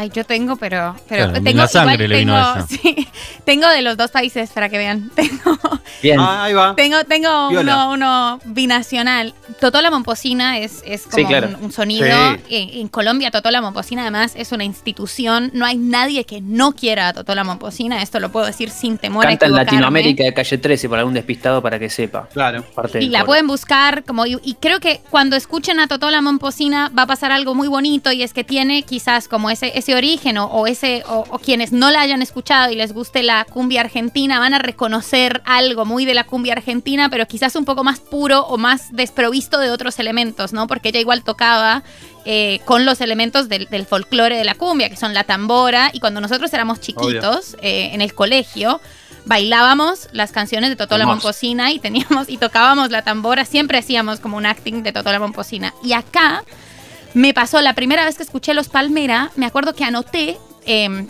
Ay, 0.00 0.10
yo 0.14 0.22
tengo, 0.24 0.54
pero, 0.56 0.94
pero 1.08 1.24
Claro, 1.26 1.42
tengo 1.42 1.62
la 1.62 1.66
sangre 1.68 1.94
igual 2.04 2.08
le 2.10 2.18
vino 2.18 2.34
tengo, 2.54 2.58
eso. 2.58 2.66
sí, 2.82 3.08
tengo 3.44 3.68
de 3.68 3.82
los 3.82 3.96
dos 3.96 4.10
países 4.12 4.50
para 4.50 4.68
que 4.68 4.78
vean. 4.78 5.10
Tengo, 5.16 5.58
Bien, 6.02 6.20
Ah, 6.20 6.44
ahí 6.44 6.54
va. 6.54 6.76
tengo, 6.76 7.02
tengo 7.04 7.48
Viola. 7.48 7.86
uno, 7.88 7.92
uno 7.92 8.40
binacional. 8.44 9.34
Totola 9.60 9.90
Momposina 9.90 10.58
es, 10.58 10.82
es 10.86 11.02
como 11.04 11.16
Sí, 11.16 11.24
claro. 11.24 11.48
un, 11.58 11.64
un 11.64 11.72
sonido. 11.72 12.06
Sí. 12.46 12.54
En, 12.54 12.80
en 12.82 12.88
Colombia, 12.88 13.30
Totola 13.32 13.60
Momposina 13.60 14.02
además 14.02 14.34
es 14.36 14.52
una 14.52 14.62
institución. 14.62 15.50
No 15.54 15.66
hay 15.66 15.76
nadie 15.76 16.24
que 16.24 16.40
no 16.40 16.72
quiera 16.72 17.08
a 17.08 17.12
Totola 17.14 17.42
Momposina. 17.42 18.00
Esto 18.02 18.20
lo 18.20 18.30
puedo 18.30 18.46
decir 18.46 18.70
sin 18.70 18.98
temor 18.98 19.24
canta 19.24 19.46
a 19.46 19.48
en. 19.48 19.54
Latinoamérica 19.56 20.22
de 20.22 20.32
calle 20.34 20.58
13 20.58 20.88
para 20.88 21.00
algún 21.00 21.14
despistado 21.14 21.60
para 21.60 21.78
que 21.80 21.90
sepa. 21.90 22.28
Claro. 22.32 22.62
Parte 22.74 23.02
Y 23.02 23.08
la 23.08 23.20
coro. 23.20 23.26
pueden 23.28 23.46
buscar, 23.48 24.04
como 24.04 24.24
y, 24.26 24.38
y 24.44 24.54
creo 24.54 24.78
que 24.78 25.00
cuando 25.10 25.34
escuchen 25.34 25.80
a 25.80 25.88
Totola 25.88 26.20
Momposina 26.20 26.92
va 26.96 27.02
a 27.02 27.06
pasar 27.06 27.32
algo 27.32 27.54
muy 27.56 27.66
bonito 27.66 28.12
y 28.12 28.22
es 28.22 28.32
que 28.32 28.44
tiene 28.44 28.82
quizás 28.82 29.26
como 29.26 29.50
ese, 29.50 29.76
ese 29.76 29.87
origen 29.94 30.38
o, 30.38 30.46
o 30.46 30.66
ese 30.66 31.02
o, 31.08 31.24
o 31.30 31.38
quienes 31.38 31.72
no 31.72 31.90
la 31.90 32.00
hayan 32.00 32.22
escuchado 32.22 32.70
y 32.72 32.76
les 32.76 32.92
guste 32.92 33.22
la 33.22 33.44
cumbia 33.44 33.80
argentina 33.80 34.38
van 34.38 34.54
a 34.54 34.58
reconocer 34.58 35.42
algo 35.44 35.84
muy 35.84 36.04
de 36.04 36.14
la 36.14 36.24
cumbia 36.24 36.54
argentina, 36.54 37.08
pero 37.08 37.26
quizás 37.26 37.56
un 37.56 37.64
poco 37.64 37.84
más 37.84 38.00
puro 38.00 38.40
o 38.42 38.58
más 38.58 38.92
desprovisto 38.92 39.58
de 39.58 39.70
otros 39.70 39.98
elementos, 39.98 40.52
¿no? 40.52 40.66
Porque 40.66 40.90
ella 40.90 41.00
igual 41.00 41.22
tocaba 41.22 41.82
eh, 42.24 42.60
con 42.64 42.84
los 42.84 43.00
elementos 43.00 43.48
del, 43.48 43.66
del 43.66 43.86
folclore 43.86 44.36
de 44.36 44.44
la 44.44 44.54
cumbia, 44.54 44.90
que 44.90 44.96
son 44.96 45.14
la 45.14 45.24
tambora, 45.24 45.90
y 45.92 46.00
cuando 46.00 46.20
nosotros 46.20 46.52
éramos 46.52 46.80
chiquitos 46.80 47.56
eh, 47.62 47.90
en 47.92 48.00
el 48.00 48.14
colegio 48.14 48.80
bailábamos 49.24 50.08
las 50.12 50.32
canciones 50.32 50.70
de 50.70 50.76
Totola 50.76 51.02
Hermoso. 51.02 51.16
Momposina 51.16 51.70
y 51.72 51.78
teníamos 51.78 52.28
y 52.28 52.38
tocábamos 52.38 52.90
la 52.90 53.02
tambora, 53.02 53.44
siempre 53.44 53.78
hacíamos 53.78 54.20
como 54.20 54.36
un 54.36 54.46
acting 54.46 54.82
de 54.82 54.92
Totola 54.92 55.18
Momposina. 55.18 55.74
Y 55.82 55.92
acá 55.92 56.44
me 57.18 57.34
pasó 57.34 57.60
la 57.60 57.74
primera 57.74 58.04
vez 58.04 58.16
que 58.16 58.22
escuché 58.22 58.54
Los 58.54 58.68
Palmera, 58.68 59.30
me 59.36 59.46
acuerdo 59.46 59.74
que 59.74 59.84
anoté 59.84 60.38
eh, 60.66 61.06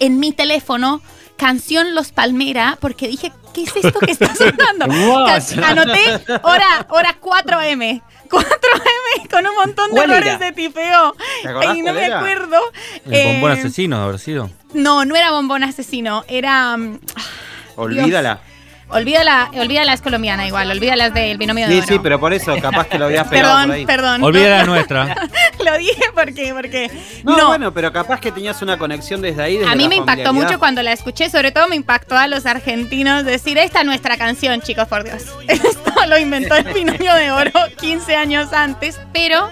en 0.00 0.18
mi 0.18 0.32
teléfono 0.32 1.00
canción 1.36 1.94
Los 1.94 2.10
Palmera 2.12 2.76
porque 2.80 3.06
dije, 3.08 3.32
¿qué 3.52 3.62
es 3.62 3.76
esto 3.76 4.00
que 4.00 4.10
está 4.12 4.34
sonando? 4.34 4.86
Anoté 5.64 6.00
hora, 6.42 6.86
hora 6.90 7.16
4M. 7.20 8.02
4M 8.28 9.30
con 9.30 9.46
un 9.46 9.54
montón 9.54 9.90
de 9.90 9.96
¿Cuál 9.96 10.10
errores 10.10 10.34
era? 10.34 10.38
de 10.46 10.52
tipeo. 10.52 11.14
¿Te 11.42 11.48
acordás 11.48 11.76
Y 11.76 11.82
no 11.82 11.92
me 11.92 12.04
era? 12.04 12.18
acuerdo. 12.18 12.56
El 13.08 13.26
bombón 13.34 13.50
Eh, 13.52 13.60
asesino, 13.60 13.98
de 13.98 14.04
haber 14.04 14.18
sido. 14.18 14.50
No, 14.72 15.04
no 15.04 15.14
era 15.14 15.30
bombón 15.30 15.62
asesino. 15.62 16.24
Era. 16.26 16.76
mm, 16.76 16.98
Olvídala. 17.76 18.40
Olvídala, 18.90 19.50
olvídala 19.54 19.94
es 19.94 20.02
colombiana 20.02 20.46
igual, 20.46 20.70
olvídala 20.70 21.06
es 21.06 21.14
del 21.14 21.38
binomio 21.38 21.66
de 21.66 21.72
Sí, 21.72 21.78
oro. 21.78 21.86
sí, 21.88 21.98
pero 22.02 22.20
por 22.20 22.32
eso 22.34 22.54
capaz 22.60 22.86
que 22.86 22.98
lo 22.98 23.06
habías 23.06 23.26
pegado 23.26 23.54
por 23.54 23.60
Perdón, 23.62 23.70
ahí. 23.74 23.86
perdón. 23.86 24.22
Olvida 24.22 24.50
la 24.58 24.64
nuestra. 24.64 25.16
Lo 25.64 25.78
dije 25.78 26.02
porque, 26.14 26.52
porque. 26.54 26.90
No, 27.24 27.36
No, 27.36 27.46
bueno, 27.48 27.72
pero 27.72 27.92
capaz 27.92 28.20
que 28.20 28.30
tenías 28.32 28.60
una 28.62 28.78
conexión 28.78 29.20
desde 29.20 29.42
ahí. 29.42 29.56
desde 29.58 29.70
a 29.70 29.74
mí 29.74 29.88
me 29.88 29.96
impactó 29.96 30.32
mucho 30.32 30.58
cuando 30.58 30.82
la 30.82 30.92
escuché, 30.92 31.30
sobre 31.30 31.52
todo 31.52 31.68
me 31.68 31.76
impactó 31.76 32.16
a 32.16 32.26
los 32.26 32.46
argentinos 32.46 33.24
decir, 33.24 33.58
esta 33.58 33.80
es 33.80 33.86
nuestra 33.86 34.16
canción, 34.16 34.60
chicos, 34.60 34.86
por 34.88 35.04
Dios. 35.04 35.24
Esto 35.48 35.92
lo 36.08 36.18
inventó 36.18 36.54
el 36.56 36.72
binomio 36.72 37.14
de 37.14 37.30
oro 37.30 37.50
15 37.78 38.16
años 38.16 38.52
antes, 38.52 39.00
pero 39.12 39.50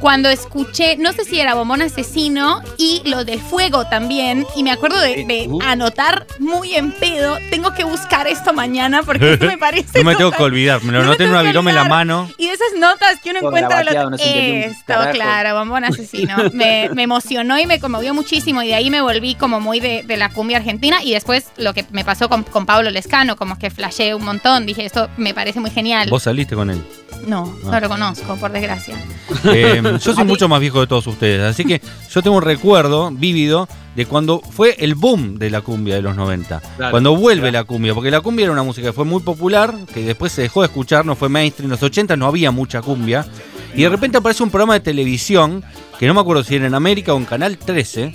cuando 0.00 0.28
escuché, 0.28 0.96
no 0.96 1.12
sé 1.12 1.24
si 1.24 1.38
era 1.38 1.54
Bombón 1.54 1.82
Asesino 1.82 2.62
y 2.78 3.02
lo 3.04 3.24
del 3.24 3.40
fuego 3.40 3.86
también, 3.86 4.46
y 4.56 4.62
me 4.62 4.70
acuerdo 4.72 5.00
de, 5.00 5.24
de 5.26 5.46
Uh. 5.48 5.60
anotar 5.62 6.26
muy 6.38 6.74
en 6.74 6.92
pedo, 6.92 7.38
tengo 7.50 7.72
que 7.74 7.84
buscar 7.84 8.26
esto 8.26 8.52
mañana 8.52 9.02
porque 9.02 9.34
esto 9.34 9.46
me 9.46 9.58
parece... 9.58 10.02
No 10.02 10.10
me 10.10 10.16
tengo 10.16 10.30
que 10.32 10.42
olvidar. 10.42 10.82
Me 10.82 10.92
lo 10.92 10.98
No 10.98 11.04
me 11.04 11.10
noté 11.10 11.24
en 11.24 11.30
una 11.30 11.42
virome 11.42 11.70
en 11.70 11.76
la 11.76 11.84
mano. 11.84 12.30
Y 12.38 12.46
de 12.46 12.52
esas 12.52 12.78
notas 12.78 13.20
que 13.20 13.30
uno 13.30 13.40
encuentra 13.42 13.82
lo 13.84 14.10
no 14.10 14.16
Esto, 14.16 14.94
claro, 15.12 15.54
bombón 15.58 15.84
asesino. 15.84 16.36
Me, 16.52 16.90
me 16.94 17.02
emocionó 17.04 17.58
y 17.58 17.66
me 17.66 17.80
conmovió 17.80 18.14
muchísimo 18.14 18.62
y 18.62 18.68
de 18.68 18.74
ahí 18.74 18.90
me 18.90 19.00
volví 19.00 19.34
como 19.34 19.60
muy 19.60 19.80
de, 19.80 20.02
de 20.02 20.16
la 20.16 20.30
cumbia 20.30 20.58
argentina 20.58 21.02
y 21.02 21.12
después 21.12 21.48
lo 21.56 21.74
que 21.74 21.84
me 21.90 22.04
pasó 22.04 22.28
con, 22.28 22.42
con 22.44 22.66
Pablo 22.66 22.90
Lescano, 22.90 23.36
como 23.36 23.58
que 23.58 23.70
flasheé 23.70 24.14
un 24.14 24.24
montón, 24.24 24.66
dije, 24.66 24.84
esto 24.84 25.08
me 25.16 25.34
parece 25.34 25.60
muy 25.60 25.70
genial. 25.70 26.08
Vos 26.10 26.22
saliste 26.24 26.54
con 26.54 26.70
él. 26.70 26.82
No, 27.26 27.44
no 27.64 27.72
Ah. 27.72 27.80
lo 27.80 27.88
conozco, 27.88 28.36
por 28.36 28.50
desgracia. 28.52 28.96
Eh, 29.44 29.82
yo 30.02 30.14
soy 30.14 30.24
mucho 30.24 30.48
más 30.48 30.60
viejo 30.60 30.80
de 30.80 30.86
todos 30.86 31.06
ustedes, 31.06 31.42
así 31.42 31.64
que 31.64 31.80
yo 32.10 32.22
tengo 32.22 32.36
un 32.36 32.42
recuerdo 32.42 33.10
vívido 33.10 33.68
de 33.94 34.06
cuando 34.06 34.40
fue 34.40 34.74
el 34.78 34.94
boom 34.94 35.38
de 35.38 35.50
la 35.50 35.60
cumbia 35.60 35.96
de 35.96 36.02
los 36.02 36.16
90. 36.16 36.60
Claro, 36.76 36.90
cuando 36.90 37.14
vuelve 37.16 37.50
claro. 37.50 37.62
la 37.62 37.64
cumbia, 37.64 37.94
porque 37.94 38.10
la 38.10 38.20
cumbia 38.20 38.44
era 38.44 38.52
una 38.52 38.62
música 38.62 38.86
que 38.88 38.92
fue 38.92 39.04
muy 39.04 39.20
popular, 39.22 39.74
que 39.92 40.02
después 40.02 40.32
se 40.32 40.42
dejó 40.42 40.62
de 40.62 40.66
escuchar, 40.68 41.04
no 41.04 41.14
fue 41.16 41.28
mainstream. 41.28 41.66
En 41.66 41.70
los 41.72 41.82
80 41.82 42.16
no 42.16 42.26
había 42.26 42.50
mucha 42.50 42.80
cumbia. 42.82 43.26
Y 43.74 43.82
de 43.82 43.88
repente 43.88 44.18
aparece 44.18 44.42
un 44.42 44.50
programa 44.50 44.74
de 44.74 44.80
televisión, 44.80 45.62
que 45.98 46.06
no 46.06 46.14
me 46.14 46.20
acuerdo 46.20 46.42
si 46.42 46.56
era 46.56 46.66
en 46.66 46.74
América 46.74 47.12
o 47.14 47.18
en 47.18 47.24
Canal 47.26 47.58
13, 47.58 48.12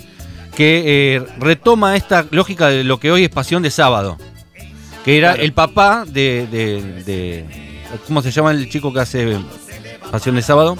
que 0.54 0.82
eh, 1.16 1.22
retoma 1.38 1.96
esta 1.96 2.26
lógica 2.30 2.68
de 2.68 2.82
lo 2.84 2.98
que 2.98 3.10
hoy 3.12 3.24
es 3.24 3.30
Pasión 3.30 3.62
de 3.62 3.70
Sábado. 3.70 4.18
Que 5.04 5.18
era 5.18 5.28
Claro. 5.32 5.42
el 5.44 5.52
papá 5.52 6.04
de, 6.06 6.48
de- 6.50 7.02
de- 7.04 7.65
¿Cómo 8.06 8.22
se 8.22 8.30
llama 8.30 8.50
el 8.52 8.68
chico 8.68 8.92
que 8.92 9.00
hace 9.00 9.36
Pasión 10.10 10.36
de 10.36 10.42
Sábado? 10.42 10.76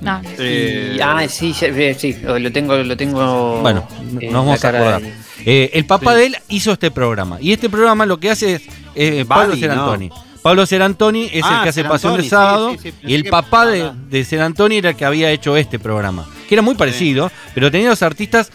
No. 0.00 0.20
Eh, 0.38 0.94
Y- 0.96 1.00
ah, 1.00 1.26
sí, 1.28 1.54
eh, 1.60 1.96
sí, 1.98 2.16
lo 2.22 2.52
tengo, 2.52 2.76
lo 2.76 2.96
tengo. 2.96 3.60
Bueno, 3.62 3.86
en 4.20 4.32
nos 4.32 4.44
vamos 4.46 4.64
a 4.64 4.68
acordar. 4.68 5.02
del- 5.02 5.12
Eh, 5.44 5.70
el 5.74 5.86
papá 5.86 6.14
de 6.14 6.26
él 6.26 6.36
hizo 6.48 6.72
este 6.72 6.90
programa. 6.90 7.38
Y 7.40 7.52
este 7.52 7.68
programa 7.68 8.06
lo 8.06 8.18
que 8.20 8.30
hace 8.30 8.54
es 8.54 8.62
eh, 8.94 9.24
Pablo 9.26 9.56
Serantoni. 9.56 10.10
Pablo 10.42 10.66
Serantoni 10.66 11.24
es 11.26 11.32
el 11.34 11.42
Ah, 11.44 11.60
que 11.62 11.68
hace 11.70 11.82
Serantoni, 11.82 11.88
Pasión 11.94 12.16
de 12.16 12.22
sí, 12.22 12.28
Sábado. 12.28 12.70
sí, 12.72 12.78
sí, 12.82 12.92
pensé 12.92 13.10
y 13.10 13.14
el 13.14 13.24
papá 13.24 13.66
de, 13.66 13.90
de 14.08 14.24
Serantoni 14.24 14.76
era 14.76 14.90
el 14.90 14.96
que 14.96 15.04
había 15.04 15.30
hecho 15.30 15.56
este 15.56 15.78
programa. 15.78 16.26
Que 16.48 16.54
era 16.54 16.62
muy 16.62 16.74
parecido, 16.76 17.30
pero 17.54 17.70
tenía 17.70 17.88
los 17.88 18.02
artistas 18.02 18.50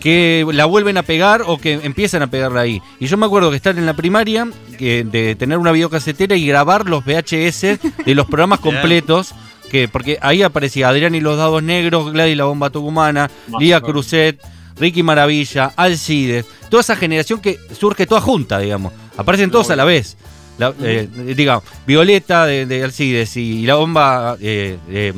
que 0.00 0.44
la 0.52 0.64
vuelven 0.64 0.96
a 0.98 1.02
pegar 1.04 1.42
o 1.46 1.58
que 1.58 1.74
empiezan 1.74 2.22
a 2.22 2.26
pegarla 2.28 2.62
ahí. 2.62 2.82
Y 2.98 3.06
yo 3.06 3.16
me 3.16 3.26
acuerdo 3.26 3.50
que 3.50 3.56
estar 3.56 3.76
en 3.78 3.86
la 3.86 3.94
primaria, 3.94 4.48
que, 4.82 5.04
de 5.04 5.36
tener 5.36 5.58
una 5.58 5.70
videocasetera 5.70 6.34
y 6.34 6.44
grabar 6.44 6.88
los 6.88 7.04
VHS 7.04 7.60
de 8.04 8.14
los 8.16 8.26
programas 8.26 8.58
completos. 8.60 9.32
Que, 9.70 9.88
porque 9.88 10.18
ahí 10.20 10.42
aparecía 10.42 10.88
Adrián 10.88 11.14
y 11.14 11.20
los 11.20 11.38
Dados 11.38 11.62
Negros, 11.62 12.12
Gladys 12.12 12.36
la 12.36 12.44
Bomba 12.44 12.68
Tucumana, 12.68 13.30
Lía. 13.58 13.80
Cruzet, 13.80 14.38
Ricky 14.76 15.02
Maravilla, 15.02 15.72
Alcides, 15.76 16.44
toda 16.68 16.82
esa 16.82 16.96
generación 16.96 17.40
que 17.40 17.58
surge 17.78 18.06
toda 18.06 18.20
junta, 18.20 18.58
digamos. 18.58 18.92
Aparecen 19.16 19.50
todos 19.50 19.70
a 19.70 19.76
la 19.76 19.84
vez. 19.84 20.16
La, 20.58 20.74
eh, 20.82 21.08
digamos, 21.34 21.64
Violeta 21.86 22.44
de, 22.44 22.66
de 22.66 22.84
Alcides 22.84 23.36
y, 23.36 23.64
la 23.64 23.76
bomba. 23.76 24.36
Eh, 24.40 24.76
eh, 24.90 25.14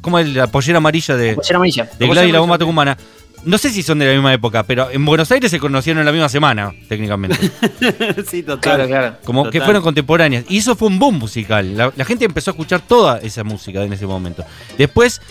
¿Cómo 0.00 0.18
es 0.18 0.28
la 0.30 0.48
pollera 0.48 0.78
amarilla 0.78 1.14
de, 1.14 1.34
Pollera 1.34 1.56
amarilla. 1.56 1.90
de 1.98 2.08
Gladys 2.08 2.30
y 2.30 2.32
la 2.32 2.40
bomba 2.40 2.58
tucumana? 2.58 2.96
No 3.44 3.56
sé 3.58 3.70
si 3.70 3.82
son 3.82 3.98
de 3.98 4.06
la 4.06 4.12
misma 4.12 4.32
época, 4.34 4.62
pero 4.64 4.90
en 4.90 5.04
Buenos 5.04 5.30
Aires 5.32 5.50
se 5.50 5.58
conocieron 5.58 6.00
en 6.00 6.06
la 6.06 6.12
misma 6.12 6.28
semana, 6.28 6.72
técnicamente. 6.88 7.38
sí, 8.26 8.42
total. 8.42 8.60
Claro, 8.60 8.86
claro. 8.86 9.16
Como 9.24 9.48
que 9.50 9.60
fueron 9.62 9.82
contemporáneas. 9.82 10.44
Y 10.48 10.58
eso 10.58 10.76
fue 10.76 10.88
un 10.88 10.98
boom 10.98 11.18
musical. 11.18 11.76
La, 11.76 11.92
la 11.96 12.04
gente 12.04 12.24
empezó 12.26 12.50
a 12.50 12.52
escuchar 12.52 12.80
toda 12.80 13.18
esa 13.20 13.42
música 13.44 13.82
en 13.82 13.92
ese 13.92 14.06
momento. 14.06 14.44
Después, 14.76 15.22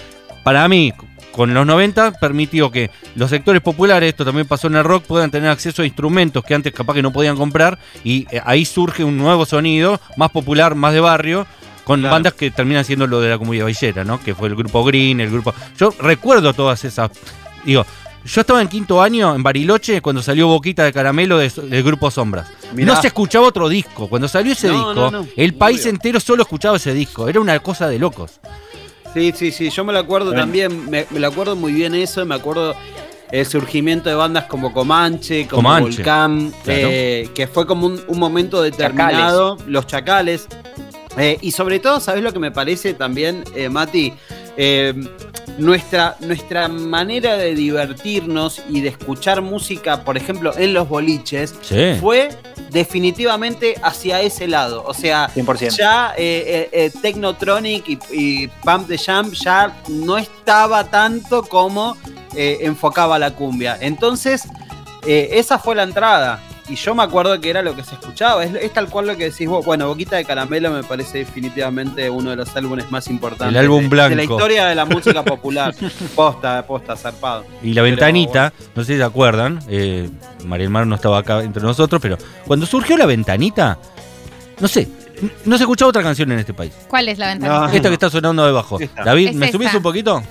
para 0.44 0.68
mí, 0.68 0.92
con 1.32 1.54
los 1.54 1.66
90 1.68 2.13
permitió 2.13 2.72
que 2.72 2.89
los 3.16 3.30
sectores 3.30 3.62
populares, 3.62 4.10
esto 4.10 4.25
también 4.25 4.48
pasó 4.48 4.68
en 4.68 4.75
el 4.75 4.84
rock, 4.84 5.04
puedan 5.06 5.30
tener 5.30 5.50
acceso 5.51 5.84
a 5.84 5.86
instrumentos 5.86 6.44
que 6.44 6.56
antes 6.56 6.74
capaz 6.74 6.96
que 6.96 7.04
no 7.04 7.12
podían 7.13 7.38
comprar. 7.38 7.78
Y 8.04 8.25
eh, 8.32 8.42
ahí 8.44 8.66
surge 8.66 9.04
un 9.04 9.18
nuevo 9.18 9.46
sonido, 9.46 10.01
más 10.18 10.32
popular, 10.32 10.74
más 10.75 10.94
de 10.94 11.00
barrio. 11.00 11.46
Con 11.84 12.01
Claro. 12.01 12.13
bandas 12.13 12.34
que 12.34 12.51
terminan 12.51 12.86
siendo 12.86 13.08
lo 13.08 13.20
de 13.20 13.30
la 13.32 13.38
comunidad 13.39 13.66
villera, 13.66 14.04
¿no? 14.04 14.20
Que 14.22 14.36
fue 14.36 14.48
el 14.48 14.56
grupo 14.56 14.84
Green, 14.84 15.22
el 15.22 15.32
grupo. 15.32 15.56
Yo 15.75 15.92
recuerdo 16.00 16.54
todas 16.54 16.86
esas. 16.86 17.10
Digo, 17.66 17.86
yo 18.25 18.42
estaba 18.42 18.62
en 18.62 18.68
quinto 18.68 19.01
año 19.01 19.34
en 19.36 19.44
Bariloche 19.44 20.01
cuando 20.01 20.22
salió 20.22 20.48
Boquita 20.48 20.84
de 20.84 20.94
Caramelo 20.94 21.38
de- 21.38 21.50
del 21.50 21.84
grupo 21.84 22.12
Sombras. 22.12 22.48
Mirá. 22.74 22.94
No 22.94 23.01
se 23.01 23.08
escuchaba 23.08 23.48
otro 23.48 23.70
disco. 23.70 24.08
Cuando 24.08 24.28
salió 24.28 24.54
ese 24.54 24.68
No, 24.68 24.74
disco, 24.74 24.94
no, 24.94 25.12
no. 25.12 25.28
el 25.36 25.54
país 25.54 25.86
entero 25.86 26.20
solo 26.20 26.44
escuchaba 26.44 26.78
ese 26.78 26.94
disco. 26.94 27.28
Era 27.28 27.39
una 27.39 27.60
cosa 27.60 27.88
de 27.88 27.98
locos. 28.00 28.39
Sí, 29.13 29.34
sí, 29.36 29.51
sí, 29.51 29.70
yo 29.72 29.84
me 29.84 29.92
lo 29.94 30.00
acuerdo 30.00 30.28
Bueno. 30.28 30.42
también, 30.42 30.89
me, 30.89 31.06
me 31.10 31.20
lo 31.20 31.28
acuerdo 31.28 31.56
muy 31.56 31.72
bien 31.74 31.96
eso, 31.96 32.24
me 32.25 32.36
acuerdo 32.36 32.75
el 33.32 33.46
surgimiento 33.46 34.08
de 34.10 34.16
bandas 34.16 34.46
como 34.46 34.72
Comanche, 34.74 35.48
como 35.48 35.63
Comanche, 35.63 35.98
Volcán, 35.98 36.51
claro. 36.63 36.80
eh, 36.92 37.30
que 37.34 37.48
fue 37.48 37.66
como 37.66 37.88
un, 37.88 38.00
un 38.08 38.20
momento 38.20 38.62
determinado, 38.62 39.58
los 39.68 39.88
chacales. 39.88 40.48
Eh, 41.18 41.38
y 41.42 41.51
sobre 41.51 41.80
todo, 41.80 42.00
¿sabes 42.00 42.24
lo 42.24 42.32
que 42.34 42.39
me 42.39 42.51
parece 42.51 42.94
también, 42.94 43.44
eh, 43.56 43.68
Mati? 43.68 44.13
Eh, 44.62 44.94
nuestra, 45.58 46.18
nuestra 46.20 46.68
manera 46.68 47.38
de 47.38 47.56
divertirnos 47.56 48.62
y 48.70 48.82
de 48.82 48.89
escuchar 48.89 49.42
música, 49.42 50.04
por 50.04 50.18
ejemplo, 50.18 50.51
en 50.58 50.74
los 50.74 50.88
boliches, 50.89 51.56
Sí. 51.62 51.95
fue 52.02 52.30
definitivamente 52.69 53.76
hacia 53.82 54.22
ese 54.22 54.48
lado. 54.48 54.84
O 54.86 54.93
sea, 54.93 55.30
100%. 55.34 55.78
ya 55.78 56.13
eh, 56.17 56.69
eh, 56.74 56.86
eh, 56.86 56.91
Technotronic 57.02 57.88
y, 57.88 58.00
y 58.12 58.48
Pump 58.63 58.88
the 58.89 58.98
Jump 58.98 59.34
ya 59.34 59.78
no 59.88 60.17
estaba 60.17 60.84
tanto 60.89 61.43
como 61.43 61.95
eh, 62.36 62.58
enfocaba 62.62 63.17
la 63.17 63.32
cumbia. 63.32 63.78
Entonces, 63.80 64.43
eh, 65.08 65.30
esa 65.34 65.58
fue 65.58 65.74
la 65.76 65.84
entrada. 65.84 66.41
Y 66.69 66.75
yo 66.75 66.93
me 66.93 67.01
acuerdo 67.01 67.39
que 67.41 67.49
era 67.49 67.63
lo 67.63 67.75
que 67.75 67.84
se 67.84 67.95
escuchaba. 67.95 68.43
Es, 68.43 68.53
es 68.53 68.71
tal 68.71 68.88
cual 68.89 69.08
lo 69.08 69.17
que 69.17 69.32
decís 69.32 69.47
vos. 69.49 69.65
Bueno, 69.65 69.88
Boquita 69.88 70.17
de 70.17 70.25
Caramelo 70.25 70.69
me 70.69 70.84
parece 70.84 71.17
definitivamente 71.19 72.10
uno 72.10 72.29
de 72.29 72.36
los 72.36 72.55
álbumes 72.55 72.91
más 72.91 73.08
importantes. 73.08 73.47
El 73.49 73.58
álbum 73.58 73.84
de- 73.84 73.88
blanco. 73.89 74.10
De 74.12 74.15
la 74.17 74.23
historia 74.23 74.65
de 74.67 74.75
la 74.75 74.86
música 74.86 75.23
popular. 75.23 75.73
posta, 76.15 76.65
posta, 76.67 76.95
zarpado. 76.95 77.43
Y 77.63 77.69
la 77.73 77.82
Pero, 77.82 77.95
ventanita, 77.95 78.53
no 78.75 78.84
sé 78.84 78.93
si 78.93 78.97
se 78.99 79.03
acuerdan, 79.03 79.60
eh, 79.67 80.10
María 80.45 80.69
Mar 80.69 80.86
no 80.86 80.95
estaba 80.95 81.17
acá 81.17 81.41
entre 81.43 81.63
nosotros, 81.63 81.99
pero 82.01 82.17
cuando 82.45 82.65
surgió 82.67 82.95
la 82.97 83.08
ventanita, 83.08 83.79
no 84.60 84.67
sé, 84.67 84.88
no 85.45 85.58
se 85.58 85.63
escuchaba 85.63 85.89
otra 85.89 86.03
canción 86.03 86.32
en 86.32 86.39
este 86.39 86.53
país. 86.53 86.71
¿Cuál 86.88 87.10
es 87.10 87.17
la 87.17 87.29
ventana? 87.29 87.67
No. 87.67 87.73
Esta 87.73 87.88
que 87.89 87.93
está 87.95 88.10
sonando 88.12 88.45
debajo. 88.45 88.79
Esta. 88.79 89.03
David, 89.03 89.29
Es 89.29 89.36
¿me 89.36 89.47
esta. 89.47 89.58
subís 89.58 89.73
un 89.73 89.82
poquito? 89.82 90.21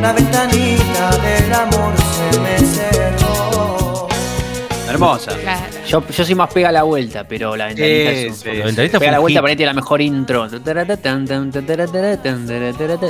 La 0.00 0.12
ventanita 0.12 1.10
del 1.18 1.52
amor 1.52 1.92
se 2.32 2.40
me 2.40 2.58
cerró. 2.58 4.08
Hermosa. 4.88 5.36
Claro. 5.38 5.62
Yo, 5.86 6.04
yo 6.08 6.24
soy 6.24 6.34
más 6.34 6.52
pega 6.52 6.70
a 6.70 6.72
la 6.72 6.82
vuelta, 6.82 7.22
pero 7.26 7.54
la 7.56 7.66
ventanita 7.66 8.10
es 8.10 8.28
un- 8.30 8.34
Sí, 8.36 8.48
La 8.58 8.64
ventanita 8.66 8.98
fue 8.98 9.00
Pega 9.00 9.12
la 9.12 9.18
un 9.18 9.22
vuelta 9.22 9.42
tiene 9.46 9.66
la 9.66 9.72
mejor 9.74 10.00
intro. 10.00 10.48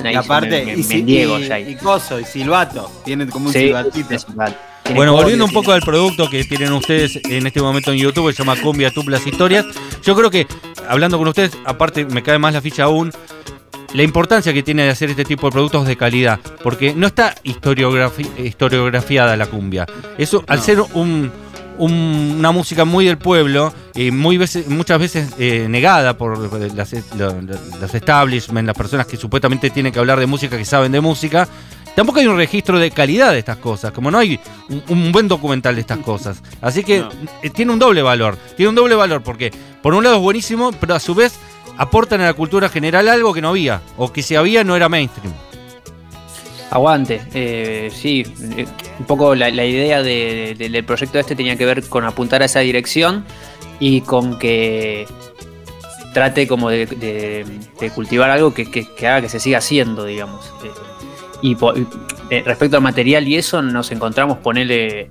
Y 0.04 0.14
aparte, 0.14 0.64
me, 0.66 0.72
y, 0.74 0.84
me 0.84 0.94
y- 0.96 1.48
ya 1.48 1.58
y 1.58 1.74
coso, 1.76 2.20
y 2.20 2.24
silbato. 2.24 2.90
Tienen 3.04 3.30
como 3.30 3.46
un 3.46 3.52
Sí, 3.52 3.60
silbatito. 3.60 4.14
es 4.14 4.26
Bueno, 4.94 5.12
volviendo 5.14 5.44
un 5.44 5.52
poco 5.52 5.72
al 5.72 5.80
producto 5.82 6.28
que 6.28 6.44
tienen 6.44 6.72
ustedes 6.72 7.20
en 7.28 7.46
este 7.46 7.62
momento 7.62 7.92
en 7.92 7.98
YouTube, 7.98 8.28
que 8.28 8.32
se 8.36 8.42
llama 8.42 8.60
Cumbia 8.60 8.90
Tuplas 8.90 9.26
Historias. 9.26 9.64
Yo 10.02 10.14
creo 10.16 10.30
que, 10.30 10.46
hablando 10.88 11.16
con 11.16 11.28
ustedes, 11.28 11.52
aparte 11.64 12.04
me 12.04 12.22
cae 12.22 12.38
más 12.38 12.52
la 12.54 12.60
ficha 12.60 12.84
aún, 12.84 13.10
la 13.94 14.02
importancia 14.02 14.52
que 14.52 14.62
tiene 14.62 14.84
de 14.84 14.90
hacer 14.90 15.10
este 15.10 15.24
tipo 15.24 15.46
de 15.48 15.52
productos 15.52 15.86
de 15.86 15.96
calidad, 15.96 16.38
porque 16.62 16.94
no 16.94 17.06
está 17.06 17.34
historiografi- 17.44 18.28
historiografiada 18.44 19.36
la 19.36 19.46
cumbia. 19.46 19.86
Eso, 20.18 20.44
al 20.46 20.58
No. 20.58 20.64
ser 20.64 20.80
un, 20.80 21.32
un- 21.78 22.36
una 22.38 22.52
música 22.52 22.84
muy 22.84 23.06
del 23.06 23.18
pueblo, 23.18 23.72
y 23.94 24.10
muy 24.10 24.36
veces, 24.36 24.68
muchas 24.68 24.98
veces 24.98 25.30
eh, 25.38 25.66
negada 25.68 26.16
por 26.16 26.38
las, 26.74 26.92
los 26.92 27.94
establishments, 27.94 28.66
las 28.66 28.76
personas 28.76 29.06
que 29.06 29.16
supuestamente 29.16 29.70
tienen 29.70 29.92
que 29.92 29.98
hablar 29.98 30.20
de 30.20 30.26
música, 30.26 30.56
que 30.56 30.64
saben 30.64 30.92
de 30.92 31.00
música, 31.00 31.48
Tampoco 31.96 32.20
hay 32.20 32.26
un 32.28 32.36
registro 32.36 32.78
de 32.78 32.92
calidad 32.92 33.32
de 33.32 33.40
estas 33.40 33.56
cosas, 33.56 33.90
como 33.90 34.12
no 34.12 34.18
hay 34.18 34.38
un, 34.68 34.82
un 34.88 35.10
buen 35.12 35.26
documental 35.26 35.74
de 35.74 35.80
estas 35.80 35.98
cosas. 35.98 36.40
Así 36.62 36.84
que 36.84 37.00
No. 37.00 37.08
eh, 37.42 37.50
tiene 37.50 37.72
un 37.72 37.80
doble 37.80 38.00
valor. 38.00 38.38
Tiene 38.56 38.68
un 38.70 38.76
doble 38.76 38.94
valor 38.94 39.22
porque, 39.22 39.50
por 39.82 39.92
un 39.94 40.04
lado, 40.04 40.16
es 40.16 40.22
buenísimo, 40.22 40.70
pero 40.70 40.94
a 40.94 41.00
su 41.00 41.16
vez 41.16 41.34
aportan 41.80 42.20
a 42.20 42.26
la 42.26 42.34
cultura 42.34 42.68
general 42.68 43.08
algo 43.08 43.32
que 43.32 43.40
no 43.40 43.48
había, 43.48 43.80
o 43.96 44.12
que 44.12 44.22
si 44.22 44.36
había 44.36 44.62
no 44.64 44.76
era 44.76 44.90
mainstream. 44.90 45.32
Aguante, 46.70 47.22
eh, 47.32 47.90
sí, 47.90 48.22
eh, 48.56 48.66
un 48.98 49.06
poco 49.06 49.34
la, 49.34 49.48
idea 49.48 50.02
de- 50.02 50.54
de- 50.58 50.68
del 50.68 50.84
proyecto 50.84 51.18
este 51.18 51.34
tenía 51.34 51.56
que 51.56 51.64
ver 51.64 51.82
con 51.88 52.04
apuntar 52.04 52.42
a 52.42 52.44
esa 52.44 52.60
dirección 52.60 53.24
y 53.80 54.02
con 54.02 54.38
que 54.38 55.06
trate 56.12 56.46
como 56.46 56.68
de, 56.68 57.46
cultivar 57.94 58.28
algo 58.28 58.52
que, 58.52 58.68
haga 59.00 59.22
que 59.22 59.30
se 59.30 59.40
siga 59.40 59.56
haciendo, 59.58 60.04
digamos. 60.04 60.52
Eh, 60.62 60.70
y 62.30 62.40
respecto 62.42 62.76
al 62.76 62.82
material 62.82 63.26
y 63.26 63.36
eso, 63.36 63.62
nos 63.62 63.90
encontramos 63.90 64.36
ponerle 64.38 65.10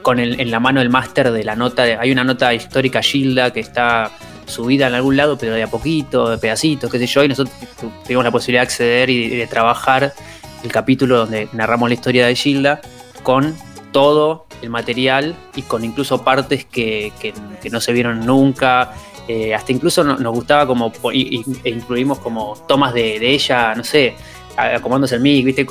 con 0.00 0.18
el- 0.20 0.40
en 0.40 0.50
la 0.50 0.58
mano 0.58 0.80
el 0.80 0.88
máster 0.88 1.30
de 1.32 1.44
la 1.44 1.54
nota, 1.54 1.82
hay 1.82 2.10
una 2.10 2.24
nota 2.24 2.54
histórica 2.54 3.02
Gilda 3.02 3.52
que 3.52 3.60
está 3.60 4.10
subida 4.46 4.86
en 4.86 4.94
algún 4.94 5.16
lado, 5.16 5.36
pero 5.38 5.54
de 5.54 5.62
a 5.62 5.66
poquito, 5.70 6.28
de 6.30 6.38
pedacitos, 6.38 6.90
qué 6.90 6.98
sé 6.98 7.06
yo, 7.06 7.24
y 7.24 7.28
nosotros 7.28 7.54
tu- 7.80 7.90
tuvimos 8.04 8.24
la 8.24 8.30
posibilidad 8.30 8.62
de 8.62 8.66
acceder 8.66 9.10
y 9.10 9.28
de, 9.28 9.46
trabajar 9.46 10.14
el 10.62 10.72
capítulo 10.72 11.18
donde 11.18 11.48
narramos 11.52 11.88
la 11.88 11.94
historia 11.94 12.26
de 12.26 12.34
Gilda 12.34 12.80
con 13.22 13.56
todo 13.92 14.46
el 14.62 14.70
material 14.70 15.34
y 15.54 15.62
con 15.62 15.84
incluso 15.84 16.22
partes 16.22 16.64
que, 16.64 17.12
que- 17.20 17.34
no 17.70 17.80
se 17.80 17.92
vieron 17.92 18.24
nunca. 18.24 18.92
eh, 19.28 19.52
hasta 19.56 19.72
incluso 19.72 20.04
no- 20.04 20.16
nos 20.18 20.32
gustaba 20.32 20.68
como 20.68 20.92
y- 21.12 21.42
e 21.64 21.70
incluimos 21.70 22.20
como 22.20 22.54
tomas 22.68 22.94
de, 22.94 23.16
ella, 23.32 23.74
no 23.74 23.82
sé, 23.82 24.14
acomodándose 24.56 25.16
el 25.16 25.20
mic, 25.20 25.44
viste, 25.44 25.66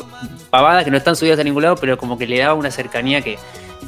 pavadas 0.50 0.84
que 0.84 0.92
no 0.92 0.98
están 0.98 1.16
subidas 1.16 1.40
a 1.40 1.44
ningún 1.46 1.64
lado, 1.64 1.78
pero 1.78 1.98
como 1.98 2.18
que 2.18 2.28
le 2.28 2.38
daba 2.40 2.54
una 2.54 2.70
cercanía 2.70 3.22
que, 3.22 3.38